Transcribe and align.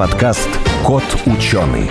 подкаст 0.00 0.48
«Кот 0.82 1.04
ученый». 1.26 1.86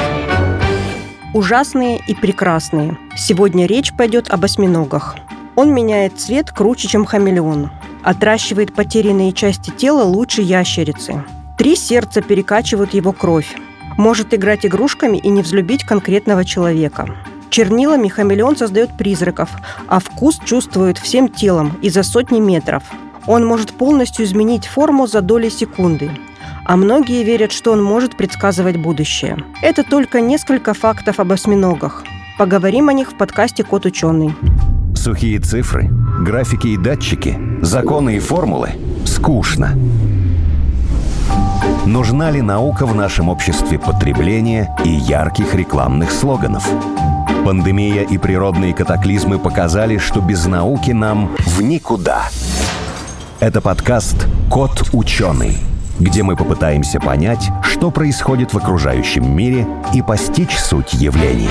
Ужасные 1.36 2.02
и 2.08 2.16
прекрасные. 2.16 2.97
Сегодня 3.16 3.67
речь 3.67 3.93
пойдет 3.93 4.32
об 4.32 4.43
осьминогах. 4.46 5.16
Он 5.55 5.71
меняет 5.71 6.20
цвет 6.20 6.50
круче, 6.50 6.88
чем 6.88 7.06
хамелеон. 7.06 7.70
Отращивает 8.02 8.74
потерянные 8.74 9.32
части 9.32 9.70
тела 9.70 10.02
лучше 10.06 10.42
ящерицы. 10.42 11.24
Три 11.56 11.76
сердца 11.76 12.24
перекачивают 12.24 12.95
его 12.95 13.11
кровь. 13.11 13.55
Может 13.95 14.34
играть 14.34 14.66
игрушками 14.66 15.18
и 15.18 15.30
не 15.30 15.44
взлюбить 15.44 15.84
конкретного 15.84 16.44
человека. 16.44 17.16
Чернилами 17.52 18.07
хамелеон 18.07 18.57
создает 18.57 18.89
призраков, 18.98 19.52
а 19.88 20.00
вкус 20.00 20.39
чувствует 20.44 20.98
всем 20.98 21.30
телом 21.30 21.78
и 21.84 21.91
за 21.91 22.02
сотни 22.02 22.39
метров. 22.39 22.82
Он 23.28 23.46
может 23.46 23.71
полностью 23.73 24.26
изменить 24.26 24.66
форму 24.66 25.05
за 25.05 25.21
доли 25.21 25.50
секунды. 25.50 26.10
А 26.70 26.75
многие 26.75 27.23
верят, 27.23 27.51
что 27.51 27.71
он 27.71 27.83
может 27.83 28.15
предсказывать 28.15 28.77
будущее. 28.77 29.37
Это 29.64 29.83
только 29.83 30.21
несколько 30.21 30.75
фактов 30.75 31.19
об 31.19 31.32
осьминогах. 31.32 32.03
Поговорим 32.38 32.89
о 32.89 32.94
них 32.94 33.09
в 33.09 33.17
подкасте 33.17 33.64
«Кот 33.64 33.88
ученый». 33.88 34.36
Сухие 34.94 35.39
цифры, 35.39 35.89
графики 36.19 36.67
и 36.67 36.77
датчики, 36.77 37.39
законы 37.63 38.17
и 38.17 38.19
формулы– 38.19 38.73
скучно. 39.08 39.75
Нужна 41.88 42.30
ли 42.30 42.44
наука 42.44 42.86
в 42.86 42.94
нашем 42.94 43.30
обществе 43.30 43.80
потребления 43.80 44.69
и 44.86 44.89
ярких 44.89 45.55
рекламных 45.55 46.11
слоганов? 46.11 46.69
Пандемия 47.44 48.03
и 48.03 48.19
природные 48.19 48.75
катаклизмы 48.75 49.39
показали, 49.39 49.97
что 49.97 50.22
без 50.22 50.45
науки 50.45 50.91
нам 50.91 51.36
в 51.47 51.63
никуда. 51.63 52.30
Это 53.39 53.59
подкаст 53.59 54.27
«Кот 54.52 54.89
ученый», 54.94 55.58
где 56.00 56.23
мы 56.23 56.36
попытаемся 56.36 57.00
понять, 57.00 57.50
что 57.64 57.92
происходит 57.92 58.53
в 58.53 58.58
окружающем 58.58 59.36
мире 59.36 59.67
и 59.94 60.02
постичь 60.02 60.58
суть 60.58 60.94
явлений. 60.94 61.50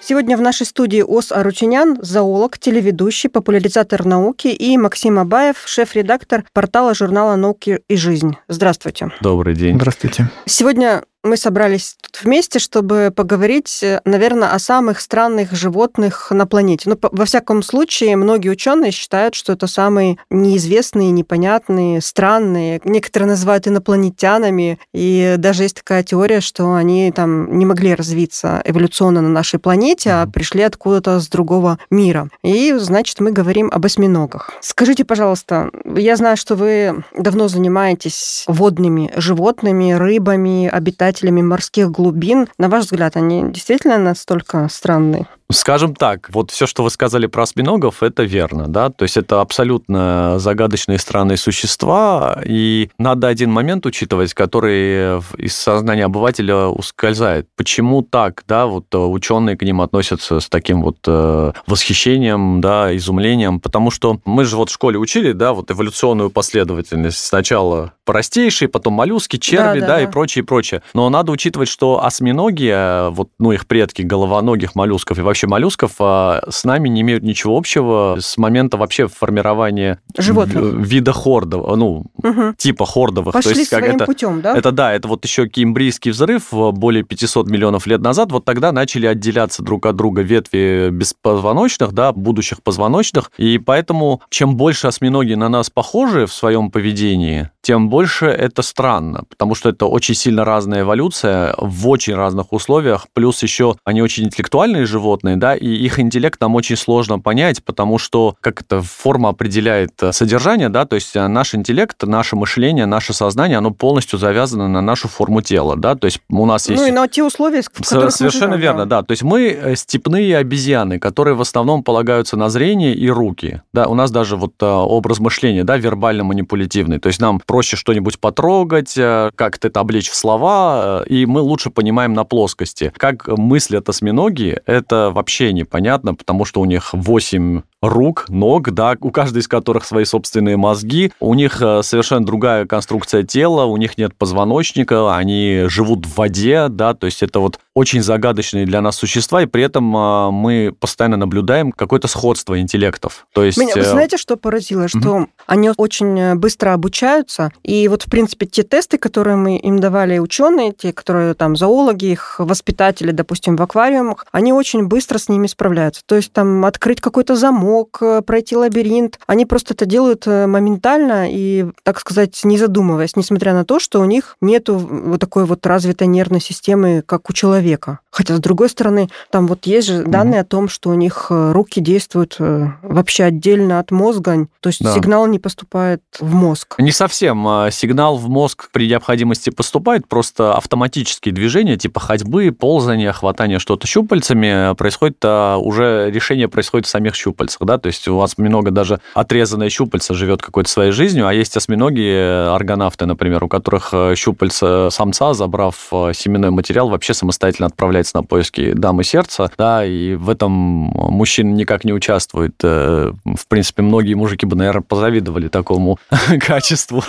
Сегодня 0.00 0.38
в 0.38 0.40
нашей 0.40 0.64
студии 0.64 1.02
Ос 1.02 1.32
Арутюнян, 1.32 1.98
зоолог, 2.00 2.58
телеведущий, 2.58 3.28
популяризатор 3.28 4.06
науки 4.06 4.48
и 4.48 4.78
Максим 4.78 5.18
Абаев, 5.18 5.56
шеф-редактор 5.66 6.44
портала 6.54 6.94
журнала 6.94 7.36
«Науки 7.36 7.80
и 7.88 7.96
жизнь». 7.96 8.38
Здравствуйте. 8.48 9.10
Добрый 9.20 9.54
день. 9.54 9.76
Здравствуйте. 9.76 10.30
Сегодня 10.46 11.02
мы 11.28 11.36
собрались 11.36 11.96
тут 12.00 12.22
вместе, 12.22 12.58
чтобы 12.58 13.12
поговорить, 13.14 13.84
наверное, 14.04 14.52
о 14.52 14.58
самых 14.58 15.00
странных 15.00 15.52
животных 15.52 16.30
на 16.30 16.46
планете. 16.46 16.90
Ну, 16.90 16.98
во 17.00 17.24
всяком 17.24 17.62
случае, 17.62 18.16
многие 18.16 18.48
ученые 18.48 18.90
считают, 18.90 19.34
что 19.34 19.52
это 19.52 19.66
самые 19.66 20.16
неизвестные, 20.30 21.10
непонятные, 21.10 22.00
странные. 22.00 22.80
Некоторые 22.84 23.28
называют 23.28 23.68
инопланетянами, 23.68 24.78
и 24.94 25.34
даже 25.38 25.64
есть 25.64 25.76
такая 25.76 26.02
теория, 26.02 26.40
что 26.40 26.72
они 26.74 27.12
там 27.12 27.58
не 27.58 27.66
могли 27.66 27.94
развиться 27.94 28.62
эволюционно 28.64 29.20
на 29.20 29.28
нашей 29.28 29.60
планете, 29.60 30.10
а 30.12 30.26
пришли 30.26 30.62
откуда-то 30.62 31.20
с 31.20 31.28
другого 31.28 31.78
мира. 31.90 32.30
И, 32.42 32.74
значит, 32.78 33.20
мы 33.20 33.32
говорим 33.32 33.70
об 33.72 33.84
осьминогах. 33.84 34.52
Скажите, 34.60 35.04
пожалуйста, 35.04 35.70
я 35.84 36.16
знаю, 36.16 36.36
что 36.36 36.54
вы 36.54 37.04
давно 37.16 37.48
занимаетесь 37.48 38.44
водными 38.46 39.12
животными, 39.16 39.92
рыбами, 39.92 40.68
обитателями 40.68 41.17
обитателями 41.18 41.42
морских 41.42 41.90
глубин. 41.90 42.48
На 42.58 42.68
ваш 42.68 42.84
взгляд, 42.84 43.16
они 43.16 43.44
действительно 43.50 43.98
настолько 43.98 44.68
странные? 44.70 45.26
Скажем 45.50 45.94
так, 45.94 46.28
вот 46.30 46.50
все, 46.50 46.66
что 46.66 46.82
вы 46.82 46.90
сказали 46.90 47.26
про 47.26 47.44
осьминогов, 47.44 48.02
это 48.02 48.22
верно, 48.24 48.68
да, 48.68 48.90
то 48.90 49.04
есть 49.04 49.16
это 49.16 49.40
абсолютно 49.40 50.38
загадочные 50.38 50.98
странные 50.98 51.38
существа, 51.38 52.38
и 52.44 52.90
надо 52.98 53.28
один 53.28 53.50
момент 53.50 53.86
учитывать, 53.86 54.34
который 54.34 55.20
из 55.38 55.56
сознания 55.56 56.04
обывателя 56.04 56.66
ускользает. 56.66 57.48
Почему 57.56 58.02
так, 58.02 58.44
да, 58.46 58.66
вот 58.66 58.94
ученые 58.94 59.56
к 59.56 59.62
ним 59.62 59.80
относятся 59.80 60.40
с 60.40 60.50
таким 60.50 60.82
вот 60.82 60.98
э, 61.06 61.52
восхищением, 61.66 62.60
да, 62.60 62.94
изумлением, 62.94 63.58
потому 63.58 63.90
что 63.90 64.20
мы 64.26 64.44
же 64.44 64.56
вот 64.56 64.68
в 64.68 64.74
школе 64.74 64.98
учили, 64.98 65.32
да, 65.32 65.54
вот 65.54 65.70
эволюционную 65.70 66.28
последовательность. 66.28 67.24
Сначала 67.24 67.94
простейшие, 68.04 68.68
потом 68.68 68.92
моллюски, 68.94 69.38
черви, 69.38 69.80
да, 69.80 69.86
да, 69.86 69.96
да, 69.96 70.02
и 70.02 70.06
прочее, 70.06 70.44
прочее. 70.44 70.82
Но 70.92 71.08
надо 71.08 71.32
учитывать, 71.32 71.68
что 71.70 72.04
осьминоги, 72.04 72.70
э, 72.70 73.08
вот, 73.08 73.30
ну, 73.38 73.52
их 73.52 73.66
предки 73.66 74.02
головоногих 74.02 74.74
моллюсков 74.74 75.18
и 75.18 75.22
вообще 75.22 75.37
вообще 75.38 75.46
моллюсков 75.46 75.92
а 76.00 76.42
с 76.48 76.64
нами 76.64 76.88
не 76.88 77.02
имеют 77.02 77.22
ничего 77.22 77.56
общего 77.56 78.16
с 78.20 78.36
момента 78.38 78.76
вообще 78.76 79.06
формирования 79.06 80.00
Животных. 80.16 80.74
вида 80.86 81.12
хордов, 81.12 81.76
ну, 81.76 82.06
угу. 82.16 82.54
типа 82.56 82.84
хордовых. 82.86 83.32
Пошли 83.32 83.52
То 83.52 83.58
есть, 83.58 83.70
своим 83.70 83.84
как 83.84 83.94
это, 83.94 84.04
путем, 84.04 84.40
да? 84.40 84.56
Это 84.56 84.72
да, 84.72 84.92
это 84.92 85.06
вот 85.06 85.24
еще 85.24 85.48
кембрийский 85.48 86.10
взрыв 86.10 86.48
более 86.50 87.04
500 87.04 87.48
миллионов 87.48 87.86
лет 87.86 88.00
назад, 88.00 88.32
вот 88.32 88.44
тогда 88.44 88.72
начали 88.72 89.06
отделяться 89.06 89.62
друг 89.62 89.86
от 89.86 89.94
друга 89.96 90.22
ветви 90.22 90.88
беспозвоночных, 90.90 91.92
да, 91.92 92.12
будущих 92.12 92.62
позвоночных, 92.62 93.30
и 93.38 93.58
поэтому 93.58 94.22
чем 94.30 94.56
больше 94.56 94.88
осьминоги 94.88 95.34
на 95.34 95.48
нас 95.48 95.70
похожи 95.70 96.26
в 96.26 96.32
своем 96.32 96.70
поведении, 96.70 97.50
тем 97.68 97.90
больше 97.90 98.24
это 98.24 98.62
странно, 98.62 99.24
потому 99.28 99.54
что 99.54 99.68
это 99.68 99.84
очень 99.84 100.14
сильно 100.14 100.42
разная 100.46 100.80
эволюция 100.80 101.54
в 101.58 101.86
очень 101.86 102.14
разных 102.14 102.54
условиях, 102.54 103.08
плюс 103.12 103.42
еще 103.42 103.76
они 103.84 104.00
очень 104.00 104.24
интеллектуальные 104.24 104.86
животные, 104.86 105.36
да, 105.36 105.54
и 105.54 105.66
их 105.66 106.00
интеллект 106.00 106.40
нам 106.40 106.54
очень 106.54 106.76
сложно 106.76 107.18
понять, 107.18 107.62
потому 107.62 107.98
что 107.98 108.36
как 108.40 108.62
эта 108.62 108.80
форма 108.80 109.28
определяет 109.28 110.02
э, 110.02 110.12
содержание, 110.12 110.70
да, 110.70 110.86
то 110.86 110.94
есть 110.94 111.14
э, 111.14 111.28
наш 111.28 111.54
интеллект, 111.54 112.02
наше 112.04 112.36
мышление, 112.36 112.86
наше 112.86 113.12
сознание, 113.12 113.58
оно 113.58 113.70
полностью 113.70 114.18
завязано 114.18 114.66
на 114.66 114.80
нашу 114.80 115.08
форму 115.08 115.42
тела, 115.42 115.76
да, 115.76 115.94
то 115.94 116.06
есть 116.06 116.20
у 116.30 116.46
нас 116.46 116.70
есть... 116.70 116.80
Ну 116.80 116.88
и 116.88 116.90
на 116.90 117.06
те 117.06 117.22
условия, 117.22 117.60
в 117.60 117.68
которых 117.68 118.12
Совершенно 118.12 118.54
живем, 118.54 118.62
верно, 118.62 118.86
да. 118.86 119.02
да, 119.02 119.06
то 119.06 119.12
есть 119.12 119.24
мы 119.24 119.42
э, 119.42 119.76
степные 119.76 120.38
обезьяны, 120.38 120.98
которые 120.98 121.34
в 121.34 121.42
основном 121.42 121.82
полагаются 121.82 122.38
на 122.38 122.48
зрение 122.48 122.94
и 122.94 123.10
руки, 123.10 123.60
да, 123.74 123.88
у 123.88 123.94
нас 123.94 124.10
даже 124.10 124.36
вот 124.36 124.54
образ 124.58 125.18
мышления, 125.18 125.64
да, 125.64 125.76
вербально-манипулятивный, 125.76 126.98
то 126.98 127.08
есть 127.08 127.20
нам 127.20 127.42
проще 127.58 127.76
что-нибудь 127.76 128.20
потрогать, 128.20 128.94
как-то 128.94 129.66
это 129.66 129.80
облечь 129.80 130.08
в 130.10 130.14
слова, 130.14 131.02
и 131.08 131.26
мы 131.26 131.40
лучше 131.40 131.70
понимаем 131.70 132.12
на 132.12 132.22
плоскости. 132.22 132.92
Как 132.96 133.26
мыслят 133.26 133.88
осьминоги, 133.88 134.60
это 134.64 135.10
вообще 135.12 135.52
непонятно, 135.52 136.14
потому 136.14 136.44
что 136.44 136.60
у 136.60 136.66
них 136.66 136.90
8 136.92 137.62
рук, 137.82 138.26
ног, 138.28 138.70
да, 138.72 138.96
у 139.00 139.10
каждой 139.10 139.38
из 139.38 139.48
которых 139.48 139.84
свои 139.84 140.04
собственные 140.04 140.56
мозги, 140.56 141.12
у 141.20 141.34
них 141.34 141.62
э, 141.62 141.82
совершенно 141.82 142.24
другая 142.24 142.66
конструкция 142.66 143.22
тела, 143.22 143.64
у 143.64 143.76
них 143.76 143.96
нет 143.98 144.14
позвоночника, 144.16 145.14
они 145.14 145.64
живут 145.66 146.06
в 146.06 146.16
воде, 146.16 146.68
да, 146.68 146.94
то 146.94 147.06
есть 147.06 147.22
это 147.22 147.38
вот 147.38 147.60
очень 147.74 148.02
загадочные 148.02 148.66
для 148.66 148.80
нас 148.80 148.96
существа, 148.96 149.42
и 149.42 149.46
при 149.46 149.62
этом 149.62 149.96
э, 149.96 150.30
мы 150.30 150.74
постоянно 150.78 151.16
наблюдаем 151.16 151.70
какое-то 151.70 152.08
сходство 152.08 152.58
интеллектов. 152.58 153.26
То 153.32 153.44
есть... 153.44 153.58
Меня, 153.58 153.74
вы 153.74 153.82
э, 153.82 153.84
знаете, 153.84 154.16
что 154.16 154.36
поразило? 154.36 154.88
Что 154.88 154.98
угу. 154.98 155.28
они 155.46 155.70
очень 155.76 156.34
быстро 156.34 156.72
обучаются, 156.72 157.52
и 157.62 157.86
вот, 157.86 158.02
в 158.02 158.10
принципе, 158.10 158.46
те 158.46 158.64
тесты, 158.64 158.98
которые 158.98 159.36
мы 159.36 159.56
им 159.56 159.78
давали 159.78 160.18
ученые, 160.18 160.72
те, 160.72 160.92
которые 160.92 161.34
там 161.34 161.54
зоологи, 161.54 162.06
их 162.06 162.36
воспитатели, 162.40 163.12
допустим, 163.12 163.54
в 163.54 163.62
аквариумах, 163.62 164.26
они 164.32 164.52
очень 164.52 164.86
быстро 164.86 165.18
с 165.18 165.28
ними 165.28 165.46
справляются. 165.46 166.02
То 166.04 166.16
есть 166.16 166.32
там 166.32 166.64
открыть 166.64 167.00
какой-то 167.00 167.36
замок, 167.36 167.67
замок, 167.68 167.98
э, 168.00 168.22
пройти 168.22 168.56
лабиринт. 168.56 169.18
Они 169.26 169.46
просто 169.46 169.74
это 169.74 169.86
делают 169.86 170.26
э, 170.26 170.46
моментально 170.46 171.28
и, 171.30 171.66
так 171.82 172.00
сказать, 172.00 172.40
не 172.44 172.58
задумываясь, 172.58 173.16
несмотря 173.16 173.52
на 173.52 173.64
то, 173.64 173.78
что 173.78 174.00
у 174.00 174.04
них 174.04 174.36
нету 174.40 174.76
вот 174.76 175.20
такой 175.20 175.44
вот 175.44 175.66
развитой 175.66 176.06
нервной 176.06 176.40
системы, 176.40 177.02
как 177.04 177.30
у 177.30 177.32
человека. 177.32 178.00
Хотя, 178.10 178.36
с 178.36 178.40
другой 178.40 178.68
стороны, 178.68 179.08
там 179.30 179.46
вот 179.46 179.66
есть 179.66 179.88
же 179.88 180.04
данные 180.04 180.40
mm-hmm. 180.40 180.42
о 180.42 180.44
том, 180.44 180.68
что 180.68 180.90
у 180.90 180.94
них 180.94 181.26
э, 181.30 181.52
руки 181.52 181.80
действуют 181.80 182.36
вообще 182.38 183.24
отдельно 183.24 183.78
от 183.78 183.90
мозга, 183.90 184.46
то 184.60 184.68
есть 184.68 184.82
да. 184.82 184.94
сигнал 184.94 185.26
не 185.26 185.38
поступает 185.38 186.02
в 186.20 186.34
мозг. 186.34 186.74
Не 186.78 186.92
совсем. 186.92 187.46
А 187.46 187.70
сигнал 187.70 188.16
в 188.16 188.28
мозг 188.28 188.70
при 188.72 188.88
необходимости 188.88 189.50
поступает, 189.50 190.08
просто 190.08 190.54
автоматические 190.54 191.34
движения, 191.34 191.76
типа 191.76 192.00
ходьбы, 192.00 192.52
ползания, 192.52 193.12
хватания 193.12 193.58
что-то 193.58 193.86
щупальцами, 193.86 194.74
происходит, 194.74 195.18
а 195.24 195.58
уже 195.58 196.10
решение 196.10 196.48
происходит 196.48 196.86
в 196.86 196.90
самих 196.90 197.14
щупальцах 197.14 197.57
щупальцах, 197.58 197.66
да, 197.66 197.78
то 197.78 197.86
есть 197.88 198.08
у 198.08 198.20
осьминога 198.20 198.70
даже 198.70 199.00
отрезанное 199.14 199.70
щупальце 199.70 200.14
живет 200.14 200.42
какой-то 200.42 200.70
своей 200.70 200.92
жизнью, 200.92 201.26
а 201.26 201.34
есть 201.34 201.56
осьминоги, 201.56 202.02
э, 202.02 202.48
аргонавты, 202.54 203.06
например, 203.06 203.44
у 203.44 203.48
которых 203.48 203.90
э, 203.92 204.14
щупальца 204.16 204.88
самца, 204.90 205.34
забрав 205.34 205.88
э, 205.92 206.12
семенной 206.14 206.50
материал, 206.50 206.88
вообще 206.88 207.14
самостоятельно 207.14 207.66
отправляется 207.66 208.16
на 208.16 208.22
поиски 208.22 208.72
дамы 208.72 209.04
сердца, 209.04 209.50
да, 209.58 209.84
и 209.84 210.14
в 210.14 210.30
этом 210.30 210.52
мужчина 210.52 211.52
никак 211.54 211.84
не 211.84 211.92
участвует. 211.92 212.54
В 212.62 213.46
принципе, 213.48 213.82
многие 213.82 214.14
мужики 214.14 214.46
бы, 214.46 214.56
наверное, 214.56 214.82
позавидовали 214.82 215.48
такому 215.48 215.98
качеству. 216.40 217.02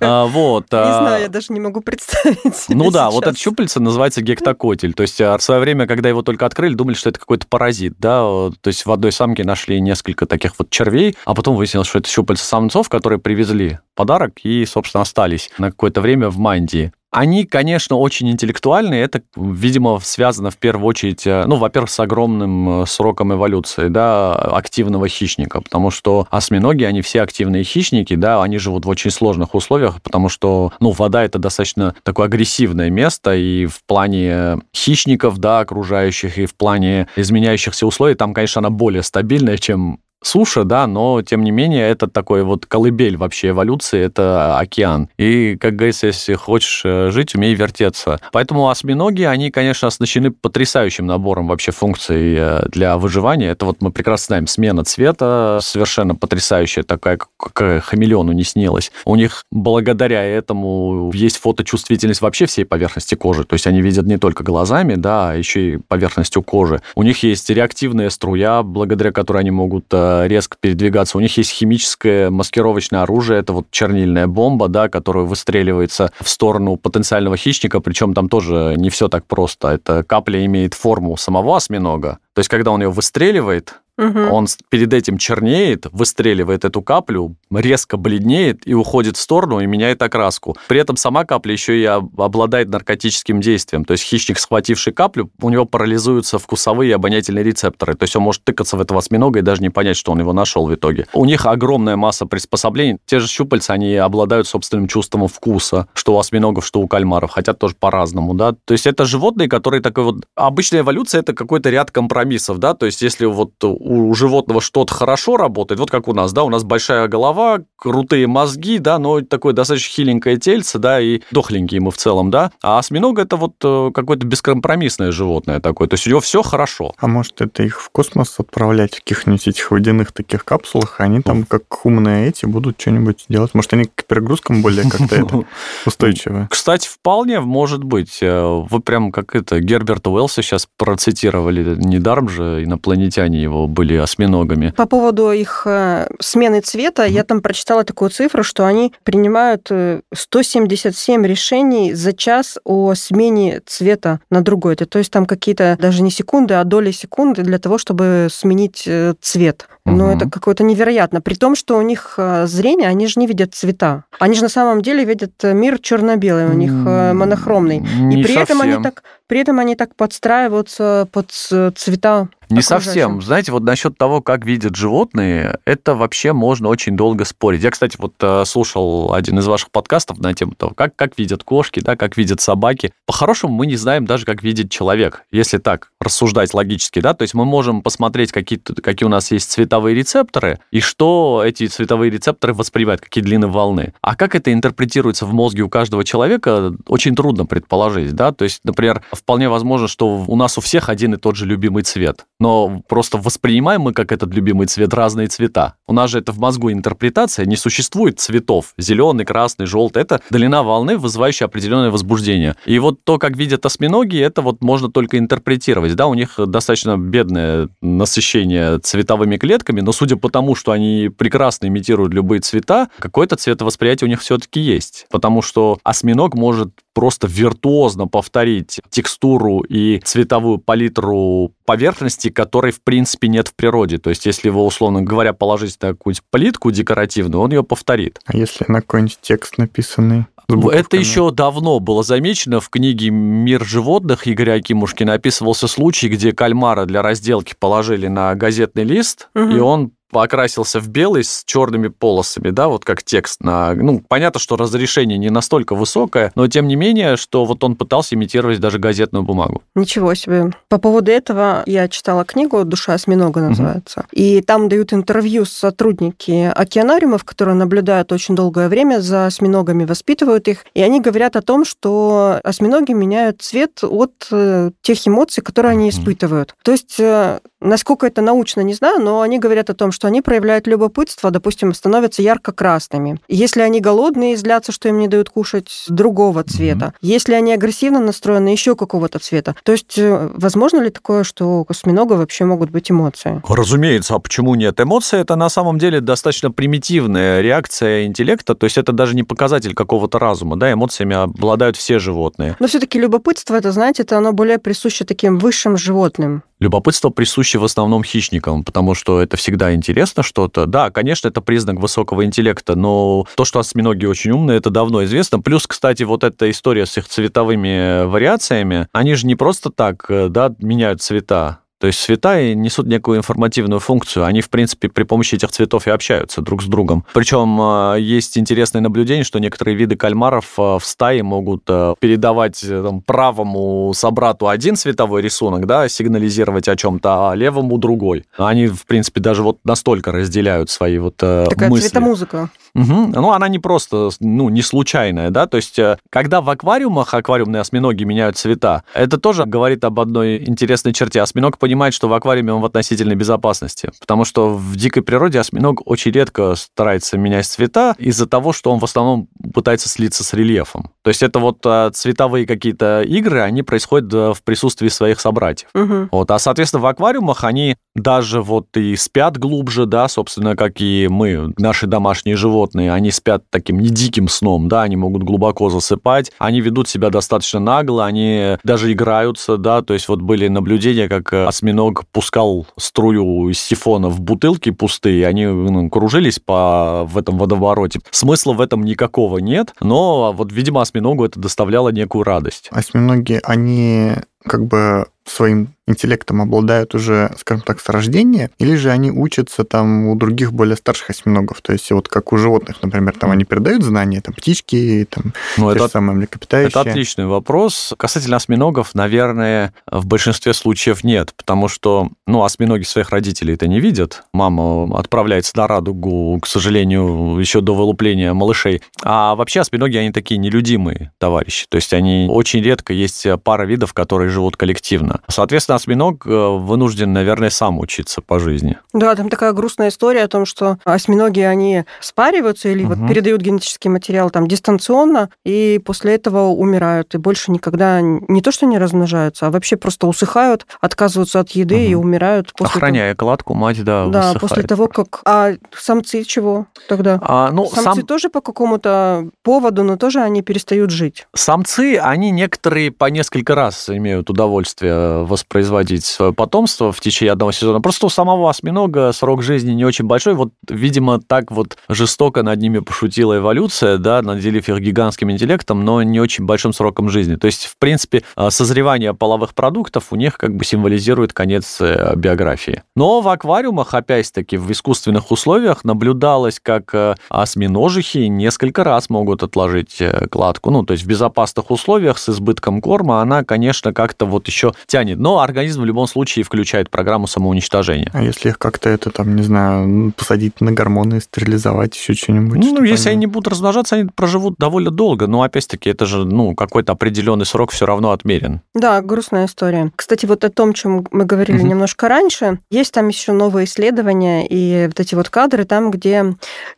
А, 0.00 0.26
вот. 0.26 0.72
Не 0.72 0.78
а 0.78 0.98
знаю, 1.00 1.22
я 1.22 1.28
даже 1.28 1.52
не 1.52 1.60
могу 1.60 1.80
представить 1.80 2.64
Ну 2.68 2.90
да, 2.90 3.10
вот 3.10 3.26
это 3.26 3.38
щупальце 3.38 3.80
называется 3.80 4.22
гектокотель. 4.22 4.94
То 4.94 5.02
есть 5.02 5.20
в 5.20 5.38
свое 5.40 5.60
время, 5.60 5.86
когда 5.86 6.08
его 6.08 6.22
только 6.22 6.46
открыли, 6.46 6.74
думали, 6.74 6.94
что 6.94 7.10
это 7.10 7.18
какой-то 7.18 7.46
паразит, 7.46 7.94
да, 7.98 8.20
то 8.60 8.68
есть 8.68 8.86
в 8.86 8.92
одной 8.92 9.12
самке 9.12 9.44
нашли 9.44 9.80
не 9.80 9.90
несколько 9.94 10.26
таких 10.26 10.58
вот 10.58 10.70
червей, 10.70 11.16
а 11.24 11.34
потом 11.34 11.54
выяснилось, 11.56 11.86
что 11.86 12.00
это 12.00 12.08
щупальца 12.08 12.44
самцов, 12.44 12.88
которые 12.88 13.20
привезли 13.20 13.78
подарок 13.94 14.40
и, 14.42 14.66
собственно, 14.66 15.02
остались 15.02 15.50
на 15.56 15.70
какое-то 15.70 16.00
время 16.00 16.28
в 16.28 16.38
Мандии. 16.38 16.92
Они, 17.14 17.44
конечно, 17.44 17.94
очень 17.94 18.28
интеллектуальные. 18.28 19.04
Это, 19.04 19.22
видимо, 19.36 20.00
связано 20.02 20.50
в 20.50 20.56
первую 20.56 20.88
очередь, 20.88 21.24
э, 21.28 21.44
ну, 21.46 21.54
во-первых, 21.54 21.88
с 21.88 22.00
огромным 22.00 22.82
э, 22.82 22.86
сроком 22.86 23.32
эволюции, 23.32 23.86
да, 23.86 24.34
активного 24.34 25.06
хищника, 25.06 25.60
потому 25.60 25.92
что 25.92 26.26
осьминоги, 26.32 26.82
они 26.82 27.02
все 27.02 27.22
активные 27.22 27.62
хищники, 27.62 28.16
да, 28.16 28.42
они 28.42 28.58
живут 28.58 28.84
в 28.84 28.88
очень 28.88 29.12
сложных 29.12 29.54
условиях, 29.54 30.02
потому 30.02 30.28
что, 30.28 30.72
ну, 30.80 30.90
вода 30.90 31.22
это 31.22 31.38
достаточно 31.38 31.94
такое 32.02 32.26
агрессивное 32.26 32.90
место, 32.90 33.36
и 33.36 33.66
в 33.66 33.84
плане 33.86 34.58
хищников, 34.74 35.38
да, 35.38 35.60
окружающих, 35.60 36.36
и 36.38 36.46
в 36.46 36.56
плане 36.56 37.06
изменяющихся 37.14 37.86
условий, 37.86 38.16
там, 38.16 38.34
конечно, 38.34 38.58
она 38.58 38.70
более 38.70 39.04
стабильная, 39.04 39.56
чем 39.56 40.00
суша, 40.26 40.64
да, 40.64 40.86
но 40.86 41.22
тем 41.22 41.44
не 41.44 41.50
менее 41.50 41.88
это 41.88 42.08
такой 42.08 42.42
вот 42.42 42.66
колыбель 42.66 43.16
вообще 43.16 43.50
эволюции, 43.50 44.00
это 44.00 44.58
океан. 44.58 45.08
И, 45.18 45.56
как 45.60 45.76
говорится, 45.76 46.08
если 46.08 46.34
хочешь 46.34 46.82
э, 46.84 47.10
жить, 47.10 47.34
умей 47.34 47.54
вертеться. 47.54 48.18
Поэтому 48.32 48.68
осьминоги, 48.68 49.22
они, 49.22 49.50
конечно, 49.50 49.88
оснащены 49.88 50.30
потрясающим 50.30 51.06
набором 51.06 51.48
вообще 51.48 51.72
функций 51.72 52.34
э, 52.36 52.66
для 52.68 52.96
выживания. 52.96 53.50
Это 53.50 53.66
вот 53.66 53.80
мы 53.80 53.90
прекрасно 53.90 54.24
знаем, 54.26 54.46
смена 54.46 54.84
цвета 54.84 55.58
совершенно 55.62 56.14
потрясающая, 56.14 56.82
такая, 56.82 57.18
как 57.36 57.84
хамелеону 57.84 58.32
не 58.32 58.44
снилась. 58.44 58.90
У 59.04 59.16
них 59.16 59.44
благодаря 59.50 60.22
этому 60.24 61.10
есть 61.14 61.38
фоточувствительность 61.38 62.20
вообще 62.20 62.46
всей 62.46 62.64
поверхности 62.64 63.14
кожи. 63.14 63.44
То 63.44 63.54
есть 63.54 63.66
они 63.66 63.82
видят 63.82 64.06
не 64.06 64.18
только 64.18 64.42
глазами, 64.42 64.94
да, 64.94 65.30
а 65.30 65.34
еще 65.34 65.74
и 65.74 65.76
поверхностью 65.76 66.42
кожи. 66.42 66.80
У 66.94 67.02
них 67.02 67.22
есть 67.22 67.50
реактивная 67.50 68.10
струя, 68.10 68.62
благодаря 68.62 69.12
которой 69.12 69.38
они 69.38 69.50
могут 69.50 69.86
э, 69.92 70.13
резко 70.26 70.56
передвигаться. 70.60 71.18
У 71.18 71.20
них 71.20 71.36
есть 71.36 71.50
химическое 71.50 72.30
маскировочное 72.30 73.02
оружие, 73.02 73.40
это 73.40 73.52
вот 73.52 73.66
чернильная 73.70 74.26
бомба, 74.26 74.68
да, 74.68 74.88
которая 74.88 75.24
выстреливается 75.24 76.12
в 76.20 76.28
сторону 76.28 76.76
потенциального 76.76 77.36
хищника, 77.36 77.80
причем 77.80 78.14
там 78.14 78.28
тоже 78.28 78.74
не 78.76 78.90
все 78.90 79.08
так 79.08 79.26
просто. 79.26 79.68
Эта 79.68 80.02
капля 80.02 80.44
имеет 80.44 80.74
форму 80.74 81.16
самого 81.16 81.56
осьминога. 81.56 82.18
То 82.34 82.40
есть, 82.40 82.48
когда 82.48 82.70
он 82.72 82.82
ее 82.82 82.90
выстреливает, 82.90 83.80
Угу. 83.96 84.18
Он 84.30 84.46
перед 84.70 84.92
этим 84.92 85.18
чернеет, 85.18 85.86
выстреливает 85.92 86.64
эту 86.64 86.82
каплю, 86.82 87.36
резко 87.50 87.96
бледнеет 87.96 88.66
и 88.66 88.74
уходит 88.74 89.16
в 89.16 89.20
сторону 89.20 89.60
и 89.60 89.66
меняет 89.66 90.02
окраску. 90.02 90.56
При 90.68 90.80
этом 90.80 90.96
сама 90.96 91.24
капля 91.24 91.52
еще 91.52 91.80
и 91.80 91.84
обладает 91.84 92.68
наркотическим 92.68 93.40
действием. 93.40 93.84
То 93.84 93.92
есть 93.92 94.04
хищник, 94.04 94.38
схвативший 94.38 94.92
каплю, 94.92 95.30
у 95.40 95.50
него 95.50 95.64
парализуются 95.64 96.38
вкусовые 96.38 96.90
и 96.90 96.92
обонятельные 96.92 97.44
рецепторы. 97.44 97.94
То 97.94 98.04
есть 98.04 98.16
он 98.16 98.22
может 98.22 98.42
тыкаться 98.44 98.76
в 98.76 98.80
этого 98.80 98.98
осьминога 98.98 99.38
и 99.38 99.42
даже 99.42 99.62
не 99.62 99.70
понять, 99.70 99.96
что 99.96 100.12
он 100.12 100.18
его 100.18 100.32
нашел 100.32 100.66
в 100.66 100.74
итоге. 100.74 101.06
У 101.12 101.24
них 101.24 101.46
огромная 101.46 101.96
масса 101.96 102.26
приспособлений. 102.26 102.98
Те 103.06 103.20
же 103.20 103.28
щупальца, 103.28 103.74
они 103.74 103.94
обладают 103.94 104.48
собственным 104.48 104.88
чувством 104.88 105.28
вкуса, 105.28 105.86
что 105.94 106.16
у 106.16 106.18
осьминогов, 106.18 106.66
что 106.66 106.80
у 106.80 106.88
кальмаров, 106.88 107.30
хотя 107.30 107.52
тоже 107.54 107.74
по-разному, 107.78 108.34
да. 108.34 108.54
То 108.64 108.72
есть 108.72 108.86
это 108.86 109.04
животные, 109.04 109.48
которые 109.48 109.80
такой 109.80 110.04
вот... 110.04 110.24
Обычная 110.34 110.80
эволюция— 110.80 111.20
это 111.20 111.32
какой-то 111.32 111.70
ряд 111.70 111.90
компромиссов, 111.90 112.58
да, 112.58 112.74
то 112.74 112.86
есть 112.86 113.02
если 113.02 113.26
вот 113.26 113.52
у 113.84 114.14
животного 114.14 114.60
что-то 114.60 114.94
хорошо 114.94 115.36
работает, 115.36 115.78
вот 115.78 115.90
как 115.90 116.08
у 116.08 116.14
нас, 116.14 116.32
да, 116.32 116.42
у 116.42 116.48
нас 116.48 116.64
большая 116.64 117.06
голова, 117.06 117.60
крутые 117.76 118.26
мозги, 118.26 118.78
да, 118.78 118.98
но 118.98 119.20
такое 119.20 119.52
достаточно 119.52 119.92
хиленькое 119.92 120.38
тельце, 120.38 120.78
да, 120.78 121.00
и 121.00 121.20
дохленькие 121.30 121.82
мы 121.82 121.90
в 121.90 121.98
целом, 121.98 122.30
да, 122.30 122.50
а 122.62 122.78
осьминог 122.78 123.18
это 123.18 123.36
вот 123.36 123.54
э, 123.62 123.90
какое-то 123.92 124.26
бескомпромиссное 124.26 125.12
животное 125.12 125.60
такое, 125.60 125.86
то 125.86 125.94
есть 125.94 126.06
у 126.06 126.10
него 126.10 126.20
все 126.20 126.42
хорошо. 126.42 126.94
А 126.98 127.06
может 127.06 127.40
это 127.42 127.62
их 127.62 127.80
в 127.80 127.90
космос 127.90 128.34
отправлять 128.38 128.94
в 128.94 128.98
каких-нибудь 129.00 129.46
этих 129.48 129.70
водяных 129.70 130.12
таких 130.12 130.46
капсулах, 130.46 131.00
они 131.00 131.20
там 131.20 131.44
как 131.44 131.84
умные 131.84 132.28
эти 132.28 132.46
будут 132.46 132.80
что-нибудь 132.80 133.26
делать? 133.28 133.52
Может 133.52 133.74
они 133.74 133.84
к 133.84 134.04
перегрузкам 134.06 134.62
более 134.62 134.88
как-то 134.88 135.16
это 135.16 135.44
устойчивы? 135.86 136.48
Кстати, 136.50 136.88
вполне 136.88 137.40
может 137.40 137.84
быть. 137.84 138.18
Э, 138.22 138.64
вы 138.70 138.80
прям 138.80 139.12
как 139.12 139.36
это 139.36 139.60
Герберта 139.60 140.08
Уэллса 140.10 140.42
сейчас 140.42 140.66
процитировали, 140.78 141.76
недаром 141.76 142.30
же 142.30 142.64
инопланетяне 142.64 143.42
его 143.42 143.68
были 143.74 143.96
осьминогами. 143.96 144.72
По 144.76 144.86
поводу 144.86 145.32
их 145.32 145.64
э, 145.66 146.06
смены 146.20 146.60
цвета, 146.60 147.06
mm-hmm. 147.06 147.10
я 147.10 147.24
там 147.24 147.42
прочитала 147.42 147.84
такую 147.84 148.10
цифру, 148.10 148.42
что 148.42 148.64
они 148.64 148.94
принимают 149.02 149.70
177 150.14 151.24
э, 151.24 151.28
решений 151.28 151.92
за 151.92 152.12
час 152.12 152.58
о 152.64 152.94
смене 152.94 153.60
цвета 153.66 154.20
на 154.30 154.40
другой. 154.40 154.76
То 154.76 154.98
есть 154.98 155.10
там 155.10 155.26
какие-то 155.26 155.76
даже 155.78 156.02
не 156.02 156.10
секунды, 156.10 156.54
а 156.54 156.64
доли 156.64 156.92
секунды 156.92 157.42
для 157.42 157.58
того, 157.58 157.76
чтобы 157.76 158.28
сменить 158.30 158.84
э, 158.86 159.14
цвет. 159.20 159.68
Но 159.86 160.10
это 160.10 160.30
какое-то 160.30 160.64
невероятно. 160.64 161.20
При 161.20 161.34
том, 161.34 161.54
что 161.54 161.76
у 161.76 161.82
них 161.82 162.18
зрение, 162.44 162.88
они 162.88 163.06
же 163.06 163.20
не 163.20 163.26
видят 163.26 163.54
цвета. 163.54 164.04
Они 164.18 164.34
же 164.34 164.42
на 164.42 164.48
самом 164.48 164.80
деле 164.80 165.04
видят 165.04 165.32
мир 165.42 165.78
черно-белый, 165.78 166.46
у 166.46 166.54
них 166.54 166.72
монохромный. 166.72 167.80
Не 167.80 168.20
И 168.20 168.22
при 168.22 168.32
совсем. 168.32 168.42
этом 168.44 168.60
они 168.62 168.82
так 168.82 169.02
при 169.26 169.40
этом 169.40 169.58
они 169.58 169.76
так 169.76 169.94
подстраиваются 169.96 171.08
под 171.12 171.30
цвета 171.30 172.28
не 172.50 172.62
совсем. 172.62 173.22
Знаете, 173.22 173.52
вот 173.52 173.62
насчет 173.62 173.96
того, 173.96 174.20
как 174.20 174.44
видят 174.44 174.76
животные, 174.76 175.58
это 175.64 175.94
вообще 175.94 176.32
можно 176.32 176.68
очень 176.68 176.96
долго 176.96 177.24
спорить. 177.24 177.62
Я, 177.62 177.70
кстати, 177.70 177.96
вот 177.98 178.14
э, 178.20 178.44
слушал 178.44 179.14
один 179.14 179.38
из 179.38 179.46
ваших 179.46 179.70
подкастов 179.70 180.18
на 180.18 180.34
тему 180.34 180.54
того, 180.54 180.74
как, 180.74 180.94
как 180.96 181.18
видят 181.18 181.42
кошки, 181.42 181.80
да, 181.80 181.96
как 181.96 182.16
видят 182.16 182.40
собаки. 182.40 182.92
По-хорошему, 183.06 183.54
мы 183.54 183.66
не 183.66 183.76
знаем 183.76 184.06
даже, 184.06 184.24
как 184.26 184.42
видит 184.42 184.70
человек, 184.70 185.24
если 185.30 185.58
так 185.58 185.90
рассуждать 186.04 186.54
логически, 186.54 187.00
да, 187.00 187.14
то 187.14 187.22
есть 187.22 187.34
мы 187.34 187.44
можем 187.44 187.82
посмотреть, 187.82 188.32
какие, 188.32 188.58
какие 188.58 189.06
у 189.06 189.10
нас 189.10 189.30
есть 189.30 189.50
цветовые 189.50 189.94
рецепторы, 189.94 190.60
и 190.70 190.80
что 190.80 191.42
эти 191.44 191.66
цветовые 191.66 192.10
рецепторы 192.10 192.54
воспринимают, 192.54 193.00
какие 193.00 193.24
длины 193.24 193.46
волны. 193.46 193.94
А 194.00 194.14
как 194.16 194.34
это 194.34 194.52
интерпретируется 194.52 195.26
в 195.26 195.32
мозге 195.32 195.62
у 195.62 195.68
каждого 195.68 196.04
человека, 196.04 196.72
очень 196.86 197.14
трудно 197.14 197.46
предположить, 197.46 198.12
да, 198.14 198.32
то 198.32 198.44
есть, 198.44 198.60
например, 198.64 199.02
вполне 199.12 199.48
возможно, 199.48 199.88
что 199.88 200.24
у 200.26 200.36
нас 200.36 200.58
у 200.58 200.60
всех 200.60 200.88
один 200.88 201.14
и 201.14 201.16
тот 201.16 201.36
же 201.36 201.46
любимый 201.46 201.82
цвет 201.82 202.24
но 202.44 202.82
просто 202.88 203.16
воспринимаем 203.16 203.80
мы 203.80 203.94
как 203.94 204.12
этот 204.12 204.34
любимый 204.34 204.66
цвет 204.66 204.92
разные 204.92 205.28
цвета. 205.28 205.76
У 205.86 205.94
нас 205.94 206.10
же 206.10 206.18
это 206.18 206.30
в 206.30 206.38
мозгу 206.38 206.70
интерпретация, 206.70 207.46
не 207.46 207.56
существует 207.56 208.20
цветов. 208.20 208.74
Зеленый, 208.76 209.24
красный, 209.24 209.64
желтый. 209.64 210.02
Это 210.02 210.20
длина 210.28 210.62
волны, 210.62 210.98
вызывающая 210.98 211.46
определенное 211.46 211.90
возбуждение. 211.90 212.54
И 212.66 212.78
вот 212.78 213.02
то, 213.02 213.18
как 213.18 213.38
видят 213.38 213.64
осьминоги, 213.64 214.18
это 214.18 214.42
вот 214.42 214.62
можно 214.62 214.90
только 214.90 215.16
интерпретировать. 215.16 215.93
Да, 215.94 216.06
у 216.06 216.14
них 216.14 216.34
достаточно 216.38 216.96
бедное 216.96 217.68
насыщение 217.80 218.78
цветовыми 218.78 219.36
клетками, 219.36 219.80
но 219.80 219.92
судя 219.92 220.16
по 220.16 220.28
тому, 220.28 220.54
что 220.54 220.72
они 220.72 221.10
прекрасно 221.16 221.66
имитируют 221.66 222.12
любые 222.12 222.40
цвета, 222.40 222.88
какое-то 222.98 223.36
цветовосприятие 223.36 224.06
у 224.06 224.10
них 224.10 224.20
все-таки 224.20 224.60
есть. 224.60 225.06
Потому 225.10 225.42
что 225.42 225.78
осьминог 225.82 226.34
может 226.34 226.70
просто 226.94 227.26
виртуозно 227.26 228.06
повторить 228.06 228.80
текстуру 228.88 229.60
и 229.60 230.00
цветовую 230.04 230.58
палитру 230.58 231.52
поверхности, 231.66 232.30
которой, 232.30 232.72
в 232.72 232.82
принципе, 232.82 233.28
нет 233.28 233.48
в 233.48 233.54
природе. 233.54 233.98
То 233.98 234.10
есть, 234.10 234.24
если 234.24 234.48
его, 234.48 234.64
условно 234.64 235.02
говоря, 235.02 235.32
положить 235.32 235.80
на 235.82 235.88
какую-нибудь 235.88 236.24
плитку 236.30 236.70
декоративную, 236.70 237.42
он 237.42 237.52
ее 237.52 237.64
повторит. 237.64 238.20
А 238.26 238.36
если 238.36 238.64
на 238.68 238.80
какой-нибудь 238.80 239.18
текст 239.20 239.58
написанный? 239.58 240.26
Это 240.48 240.96
еще 240.96 241.30
давно 241.30 241.80
было 241.80 242.02
замечено 242.02 242.60
в 242.60 242.68
книге 242.68 243.10
«Мир 243.10 243.64
животных» 243.64 244.28
Игоря 244.28 244.54
Акимушкина 244.54 245.14
описывался 245.14 245.68
случай, 245.68 246.08
где 246.08 246.32
кальмара 246.32 246.84
для 246.84 247.00
разделки 247.00 247.54
положили 247.58 248.08
на 248.08 248.34
газетный 248.34 248.84
лист, 248.84 249.28
угу. 249.34 249.48
и 249.48 249.58
он 249.58 249.92
покрасился 250.14 250.78
в 250.78 250.86
белый 250.86 251.24
с 251.24 251.42
черными 251.44 251.88
полосами, 251.88 252.50
да, 252.50 252.68
вот 252.68 252.84
как 252.84 253.02
текст 253.02 253.42
на... 253.42 253.74
Ну, 253.74 254.00
понятно, 254.06 254.38
что 254.38 254.56
разрешение 254.56 255.18
не 255.18 255.28
настолько 255.28 255.74
высокое, 255.74 256.30
но 256.36 256.46
тем 256.46 256.68
не 256.68 256.76
менее, 256.76 257.16
что 257.16 257.44
вот 257.44 257.64
он 257.64 257.74
пытался 257.74 258.14
имитировать 258.14 258.60
даже 258.60 258.78
газетную 258.78 259.24
бумагу. 259.24 259.62
Ничего 259.74 260.14
себе. 260.14 260.52
По 260.68 260.78
поводу 260.78 261.10
этого 261.10 261.64
я 261.66 261.88
читала 261.88 262.24
книгу 262.24 262.64
«Душа 262.64 262.94
осьминога» 262.94 263.40
называется. 263.40 264.00
Угу. 264.00 264.08
И 264.12 264.40
там 264.40 264.68
дают 264.68 264.92
интервью 264.92 265.44
сотрудники 265.46 266.52
океанариумов, 266.54 267.24
которые 267.24 267.56
наблюдают 267.56 268.12
очень 268.12 268.36
долгое 268.36 268.68
время 268.68 269.00
за 269.00 269.26
осьминогами, 269.26 269.84
воспитывают 269.84 270.46
их, 270.46 270.64
и 270.74 270.82
они 270.82 271.00
говорят 271.00 271.34
о 271.34 271.42
том, 271.42 271.64
что 271.64 272.38
осьминоги 272.44 272.92
меняют 272.92 273.42
цвет 273.42 273.80
от 273.82 274.28
э, 274.30 274.70
тех 274.80 275.08
эмоций, 275.08 275.42
которые 275.42 275.72
они 275.72 275.90
испытывают. 275.90 276.54
То 276.62 276.70
есть 276.70 277.00
э, 277.00 277.40
Насколько 277.64 278.06
это 278.06 278.20
научно, 278.20 278.60
не 278.60 278.74
знаю, 278.74 279.00
но 279.00 279.22
они 279.22 279.38
говорят 279.38 279.70
о 279.70 279.74
том, 279.74 279.90
что 279.90 280.03
они 280.08 280.22
проявляют 280.22 280.66
любопытство, 280.66 281.30
допустим, 281.30 281.74
становятся 281.74 282.22
ярко-красными. 282.22 283.20
Если 283.28 283.60
они 283.60 283.80
голодные 283.80 284.34
и 284.34 284.36
злятся, 284.36 284.72
что 284.72 284.88
им 284.88 284.98
не 284.98 285.08
дают 285.08 285.30
кушать 285.30 285.84
другого 285.88 286.44
цвета. 286.44 286.86
Mm-hmm. 286.86 286.98
Если 287.00 287.34
они 287.34 287.52
агрессивно 287.52 288.00
настроены, 288.00 288.48
еще 288.48 288.76
какого-то 288.76 289.18
цвета. 289.18 289.54
То 289.62 289.72
есть, 289.72 289.98
э, 289.98 290.30
возможно 290.34 290.80
ли 290.80 290.90
такое, 290.90 291.24
что 291.24 291.60
у 291.60 291.66
осьминога 291.68 292.14
вообще 292.14 292.44
могут 292.44 292.70
быть 292.70 292.90
эмоции? 292.90 293.42
Разумеется, 293.48 294.14
а 294.14 294.18
почему 294.18 294.54
нет? 294.54 294.80
Эмоции 294.80 295.18
это 295.18 295.36
на 295.36 295.48
самом 295.48 295.78
деле 295.78 296.00
достаточно 296.00 296.50
примитивная 296.50 297.40
реакция 297.40 298.06
интеллекта, 298.06 298.54
то 298.54 298.64
есть 298.64 298.78
это 298.78 298.92
даже 298.92 299.14
не 299.14 299.22
показатель 299.22 299.74
какого-то 299.74 300.18
разума, 300.18 300.56
да, 300.56 300.72
эмоциями 300.72 301.16
обладают 301.16 301.76
все 301.76 301.98
животные. 301.98 302.56
Но 302.58 302.66
все-таки 302.66 302.98
любопытство, 302.98 303.56
это, 303.56 303.72
знаете, 303.72 304.02
это 304.02 304.18
оно 304.18 304.32
более 304.32 304.58
присуще 304.58 305.04
таким 305.04 305.38
высшим 305.38 305.76
животным. 305.76 306.42
Любопытство 306.64 307.10
присуще 307.10 307.58
в 307.58 307.64
основном 307.64 308.02
хищникам, 308.02 308.64
потому 308.64 308.94
что 308.94 309.20
это 309.20 309.36
всегда 309.36 309.74
интересно 309.74 310.22
что-то. 310.22 310.64
Да, 310.64 310.90
конечно, 310.90 311.28
это 311.28 311.42
признак 311.42 311.78
высокого 311.78 312.24
интеллекта, 312.24 312.74
но 312.74 313.26
то, 313.36 313.44
что 313.44 313.58
осьминоги 313.58 314.06
очень 314.06 314.30
умные, 314.30 314.56
это 314.56 314.70
давно 314.70 315.04
известно. 315.04 315.40
Плюс, 315.40 315.66
кстати, 315.66 316.04
вот 316.04 316.24
эта 316.24 316.50
история 316.50 316.86
с 316.86 316.96
их 316.96 317.06
цветовыми 317.06 318.06
вариациями, 318.06 318.88
они 318.92 319.12
же 319.12 319.26
не 319.26 319.34
просто 319.34 319.68
так, 319.68 320.06
э, 320.08 320.28
да, 320.30 320.54
меняют 320.58 321.02
цвета. 321.02 321.58
То 321.78 321.86
есть 321.88 322.00
цвета 322.00 322.54
несут 322.54 322.86
некую 322.86 323.18
информативную 323.18 323.80
функцию. 323.80 324.24
Они, 324.24 324.40
в 324.40 324.48
принципе, 324.48 324.88
при 324.88 325.02
помощи 325.02 325.34
этих 325.34 325.50
цветов 325.50 325.86
и 325.86 325.90
общаются 325.90 326.40
друг 326.40 326.62
с 326.62 326.66
другом. 326.66 327.04
Причем 327.12 327.58
а, 327.60 327.96
есть 327.96 328.38
интересное 328.38 328.80
наблюдение, 328.80 329.24
что 329.24 329.38
некоторые 329.38 329.76
виды 329.76 329.96
кальмаров 329.96 330.54
а, 330.58 330.78
в 330.78 330.84
стае 330.84 331.22
могут 331.22 331.64
а, 331.68 331.94
передавать 331.98 332.62
э, 332.64 332.82
там, 332.82 333.00
правому 333.02 333.92
собрату 333.94 334.48
один 334.48 334.76
цветовой 334.76 335.22
рисунок, 335.22 335.66
да, 335.66 335.88
сигнализировать 335.88 336.68
о 336.68 336.76
чем-то, 336.76 337.30
а 337.30 337.34
левому 337.34 337.78
другой. 337.78 338.24
Они, 338.36 338.66
в 338.66 338.86
принципе, 338.86 339.20
даже 339.20 339.42
вот 339.42 339.58
настолько 339.64 340.12
разделяют 340.12 340.70
свои 340.70 340.98
вот 340.98 341.16
э, 341.22 341.46
Такая 341.48 341.70
мысли. 341.70 341.88
цветомузыка. 341.88 342.50
Угу. 342.74 343.12
Ну, 343.14 343.32
она 343.32 343.48
не 343.48 343.60
просто, 343.60 344.10
ну, 344.18 344.48
не 344.48 344.62
случайная, 344.62 345.30
да, 345.30 345.46
то 345.46 345.56
есть, 345.56 345.78
э, 345.78 345.96
когда 346.10 346.40
в 346.40 346.50
аквариумах 346.50 347.14
аквариумные 347.14 347.60
осьминоги 347.60 348.04
меняют 348.04 348.36
цвета, 348.36 348.82
это 348.94 349.18
тоже 349.18 349.44
говорит 349.44 349.84
об 349.84 350.00
одной 350.00 350.44
интересной 350.44 350.92
черте. 350.92 351.22
Осьминог 351.22 351.58
понимает, 351.58 351.73
понимать, 351.74 351.94
что 351.94 352.08
в 352.08 352.14
аквариуме 352.14 352.52
он 352.52 352.60
в 352.60 352.64
относительной 352.64 353.16
безопасности. 353.16 353.90
Потому 353.98 354.24
что 354.24 354.50
в 354.50 354.76
дикой 354.76 355.02
природе 355.02 355.40
осьминог 355.40 355.82
очень 355.86 356.12
редко 356.12 356.54
старается 356.54 357.18
менять 357.18 357.46
цвета 357.46 357.96
из-за 357.98 358.26
того, 358.26 358.52
что 358.52 358.70
он 358.70 358.78
в 358.78 358.84
основном 358.84 359.26
пытается 359.52 359.88
слиться 359.88 360.22
с 360.22 360.32
рельефом. 360.34 360.90
То 361.02 361.08
есть 361.08 361.24
это 361.24 361.40
вот 361.40 361.58
а, 361.66 361.90
цветовые 361.90 362.46
какие-то 362.46 363.02
игры, 363.02 363.40
они 363.40 363.62
происходят 363.62 364.14
э, 364.14 364.32
в 364.34 364.42
присутствии 364.44 364.88
своих 364.88 365.20
собратьев. 365.20 365.68
Угу. 365.74 366.08
Вот. 366.12 366.30
А, 366.30 366.38
соответственно, 366.38 366.82
в 366.82 366.86
аквариумах 366.86 367.42
они 367.42 367.76
даже 367.96 368.40
вот 368.40 368.76
и 368.76 368.94
спят 368.96 369.36
глубже, 369.38 369.86
да, 369.86 370.08
собственно, 370.08 370.56
как 370.56 370.80
и 370.80 371.08
мы, 371.10 371.52
наши 371.58 371.86
домашние 371.86 372.36
животные, 372.36 372.92
они 372.92 373.10
спят 373.10 373.44
таким 373.50 373.80
не 373.80 373.88
диким 373.88 374.28
сном, 374.28 374.68
да, 374.68 374.82
они 374.82 374.96
могут 374.96 375.24
глубоко 375.24 375.70
засыпать, 375.70 376.32
они 376.38 376.60
ведут 376.60 376.88
себя 376.88 377.10
достаточно 377.10 377.60
нагло, 377.60 378.04
они 378.04 378.58
даже 378.64 378.92
играются, 378.92 379.56
да, 379.56 379.82
то 379.82 379.94
есть 379.94 380.08
вот 380.08 380.20
были 380.22 380.48
наблюдения, 380.48 381.08
как 381.08 381.32
осьминог 381.54 382.06
пускал 382.08 382.66
струю 382.76 383.48
из 383.48 383.60
сифона 383.60 384.08
в 384.08 384.20
бутылки 384.20 384.70
пустые, 384.70 385.26
они 385.26 385.46
ну, 385.46 385.88
кружились 385.88 386.40
по, 386.40 387.04
в 387.04 387.16
этом 387.16 387.38
водовороте. 387.38 388.00
Смысла 388.10 388.52
в 388.52 388.60
этом 388.60 388.82
никакого 388.84 389.38
нет, 389.38 389.72
но 389.80 390.32
вот, 390.32 390.52
видимо, 390.52 390.82
осьминогу 390.82 391.24
это 391.24 391.38
доставляло 391.38 391.90
некую 391.90 392.24
радость. 392.24 392.68
Осьминоги, 392.70 393.40
они 393.44 394.12
как 394.44 394.66
бы 394.66 395.06
своим 395.26 395.74
интеллектом 395.86 396.40
обладают 396.40 396.94
уже, 396.94 397.34
скажем 397.38 397.62
так, 397.62 397.80
с 397.80 397.88
рождения, 397.88 398.50
или 398.58 398.74
же 398.74 398.90
они 398.90 399.10
учатся 399.10 399.64
там 399.64 400.06
у 400.06 400.16
других 400.16 400.52
более 400.52 400.76
старших 400.76 401.10
осьминогов, 401.10 401.60
то 401.60 401.72
есть 401.72 401.90
вот 401.90 402.08
как 402.08 402.32
у 402.32 402.36
животных, 402.36 402.76
например, 402.82 403.14
там 403.18 403.30
они 403.30 403.44
передают 403.44 403.82
знания, 403.82 404.20
там 404.20 404.34
птички, 404.34 405.06
там 405.10 405.34
ну, 405.58 405.70
те 405.70 405.76
это, 405.76 405.84
же 405.84 405.90
самые 405.90 406.16
млекопитающие. 406.16 406.68
Это 406.68 406.80
отличный 406.80 407.26
вопрос. 407.26 407.92
Касательно 407.98 408.36
осьминогов, 408.36 408.94
наверное, 408.94 409.74
в 409.90 410.06
большинстве 410.06 410.54
случаев 410.54 411.04
нет, 411.04 411.34
потому 411.36 411.68
что, 411.68 412.08
ну, 412.26 412.44
осьминоги 412.44 412.84
своих 412.84 413.10
родителей 413.10 413.54
это 413.54 413.66
не 413.66 413.80
видят. 413.80 414.24
Мама 414.32 414.98
отправляется 414.98 415.56
на 415.56 415.66
радугу, 415.66 416.38
к 416.40 416.46
сожалению, 416.46 417.38
еще 417.38 417.60
до 417.60 417.74
вылупления 417.74 418.32
малышей. 418.32 418.82
А 419.02 419.34
вообще 419.34 419.60
осьминоги, 419.60 419.96
они 419.98 420.12
такие 420.12 420.38
нелюдимые 420.38 421.12
товарищи, 421.18 421.66
то 421.68 421.76
есть 421.76 421.92
они 421.92 422.26
очень 422.30 422.62
редко, 422.62 422.92
есть 422.92 423.26
пара 423.42 423.64
видов, 423.64 423.92
которые 423.92 424.30
живут 424.30 424.56
коллективно. 424.56 425.13
Соответственно, 425.28 425.76
осьминог 425.76 426.26
э, 426.26 426.30
вынужден, 426.30 427.12
наверное, 427.12 427.50
сам 427.50 427.78
учиться 427.78 428.20
по 428.20 428.38
жизни. 428.38 428.78
Да, 428.92 429.14
там 429.14 429.28
такая 429.28 429.52
грустная 429.52 429.88
история 429.88 430.22
о 430.22 430.28
том, 430.28 430.46
что 430.46 430.78
осьминоги, 430.84 431.40
они 431.40 431.84
спариваются 432.00 432.68
или 432.68 432.84
угу. 432.84 432.94
вот 432.94 433.08
передают 433.08 433.40
генетический 433.40 433.90
материал 433.90 434.30
там 434.30 434.46
дистанционно, 434.46 435.30
и 435.44 435.80
после 435.84 436.14
этого 436.14 436.48
умирают, 436.48 437.14
и 437.14 437.18
больше 437.18 437.50
никогда 437.50 438.00
не 438.00 438.40
то, 438.40 438.52
что 438.52 438.66
не 438.66 438.78
размножаются, 438.78 439.46
а 439.46 439.50
вообще 439.50 439.76
просто 439.76 440.06
усыхают, 440.06 440.66
отказываются 440.80 441.40
от 441.40 441.50
еды 441.50 441.76
угу. 441.76 441.82
и 441.82 441.94
умирают. 441.94 442.52
После 442.56 442.76
Охраняя 442.76 443.14
того... 443.14 443.28
кладку, 443.28 443.54
мать, 443.54 443.82
да, 443.84 444.06
Да, 444.06 444.18
высыхает. 444.20 444.40
после 444.40 444.62
того, 444.62 444.86
как... 444.88 445.20
А 445.24 445.52
самцы 445.76 446.24
чего 446.24 446.66
тогда? 446.88 447.18
А, 447.22 447.50
ну, 447.50 447.66
самцы 447.66 448.00
сам... 448.00 448.06
тоже 448.06 448.28
по 448.30 448.40
какому-то 448.40 449.28
поводу, 449.42 449.82
но 449.82 449.96
тоже 449.96 450.20
они 450.20 450.42
перестают 450.42 450.90
жить. 450.90 451.26
Самцы, 451.34 451.98
они 451.98 452.30
некоторые 452.30 452.90
по 452.90 453.06
несколько 453.06 453.54
раз 453.54 453.88
имеют 453.88 454.30
удовольствие 454.30 455.03
воспроизводить 455.24 455.74
производить 455.74 456.04
свое 456.04 456.32
потомство 456.32 456.92
в 456.92 457.00
течение 457.00 457.32
одного 457.32 457.52
сезона. 457.52 457.80
Просто 457.80 458.06
у 458.06 458.08
самого 458.08 458.50
осьминога 458.50 459.12
срок 459.12 459.42
жизни 459.42 459.72
не 459.72 459.84
очень 459.84 460.04
большой. 460.04 460.34
Вот, 460.34 460.50
видимо, 460.68 461.20
так 461.20 461.50
вот 461.50 461.76
жестоко 461.88 462.42
над 462.42 462.60
ними 462.60 462.80
пошутила 462.80 463.38
эволюция, 463.38 463.98
да, 463.98 464.22
наделив 464.22 464.68
их 464.68 464.78
гигантским 464.78 465.30
интеллектом, 465.30 465.84
но 465.84 466.02
не 466.02 466.20
очень 466.20 466.44
большим 466.44 466.72
сроком 466.72 467.08
жизни. 467.08 467.36
То 467.36 467.46
есть, 467.46 467.66
в 467.66 467.76
принципе, 467.78 468.22
а, 468.36 468.50
созревание 468.50 469.14
половых 469.14 469.54
продуктов 469.54 470.12
у 470.12 470.16
них 470.16 470.36
как 470.36 470.56
бы 470.56 470.64
символизирует 470.64 471.32
конец 471.32 471.78
э, 471.80 472.14
биографии. 472.16 472.82
Но 472.96 473.20
в 473.20 473.28
аквариумах, 473.28 473.94
опять-таки, 473.94 474.56
в 474.56 474.70
искусственных 474.70 475.30
условиях 475.30 475.84
наблюдалось, 475.84 476.60
как 476.60 476.94
э, 476.94 477.14
осьминожихи 477.28 478.28
несколько 478.28 478.84
раз 478.84 479.10
могут 479.10 479.42
отложить 479.42 480.00
э, 480.00 480.26
кладку. 480.30 480.70
Ну, 480.70 480.84
то 480.84 480.92
есть 480.92 481.04
в 481.04 481.06
безопасных 481.06 481.70
условиях 481.70 482.18
с 482.18 482.28
избытком 482.28 482.80
корма 482.80 483.20
она, 483.20 483.44
конечно, 483.44 483.92
как-то 483.92 484.26
вот 484.26 484.46
еще 484.46 484.72
тянет. 484.94 485.18
Но 485.18 485.40
организм 485.40 485.82
в 485.82 485.84
любом 485.84 486.06
случае 486.06 486.44
включает 486.44 486.88
программу 486.88 487.26
самоуничтожения. 487.26 488.10
А 488.12 488.22
если 488.22 488.50
их 488.50 488.58
как-то 488.60 488.88
это, 488.88 489.10
там, 489.10 489.34
не 489.34 489.42
знаю, 489.42 490.12
посадить 490.16 490.60
на 490.60 490.70
гормоны, 490.70 491.20
стерилизовать, 491.20 491.96
еще 491.96 492.14
что-нибудь? 492.14 492.58
Ну, 492.58 492.84
если 492.84 493.08
они... 493.08 493.16
они 493.16 493.26
будут 493.26 493.48
размножаться, 493.48 493.96
они 493.96 494.08
проживут 494.14 494.54
довольно 494.56 494.92
долго, 494.92 495.26
но, 495.26 495.42
опять-таки, 495.42 495.90
это 495.90 496.06
же, 496.06 496.24
ну, 496.24 496.54
какой-то 496.54 496.92
определенный 496.92 497.44
срок 497.44 497.72
все 497.72 497.86
равно 497.86 498.12
отмерен. 498.12 498.60
Да, 498.72 499.00
грустная 499.00 499.46
история. 499.46 499.90
Кстати, 499.96 500.26
вот 500.26 500.44
о 500.44 500.50
том, 500.50 500.72
чем 500.72 501.04
мы 501.10 501.24
говорили 501.24 501.58
угу. 501.58 501.66
немножко 501.66 502.06
раньше, 502.06 502.60
есть 502.70 502.92
там 502.92 503.08
еще 503.08 503.32
новые 503.32 503.64
исследования, 503.64 504.46
и 504.46 504.86
вот 504.86 505.00
эти 505.00 505.16
вот 505.16 505.28
кадры 505.28 505.64
там, 505.64 505.90
где 505.90 506.24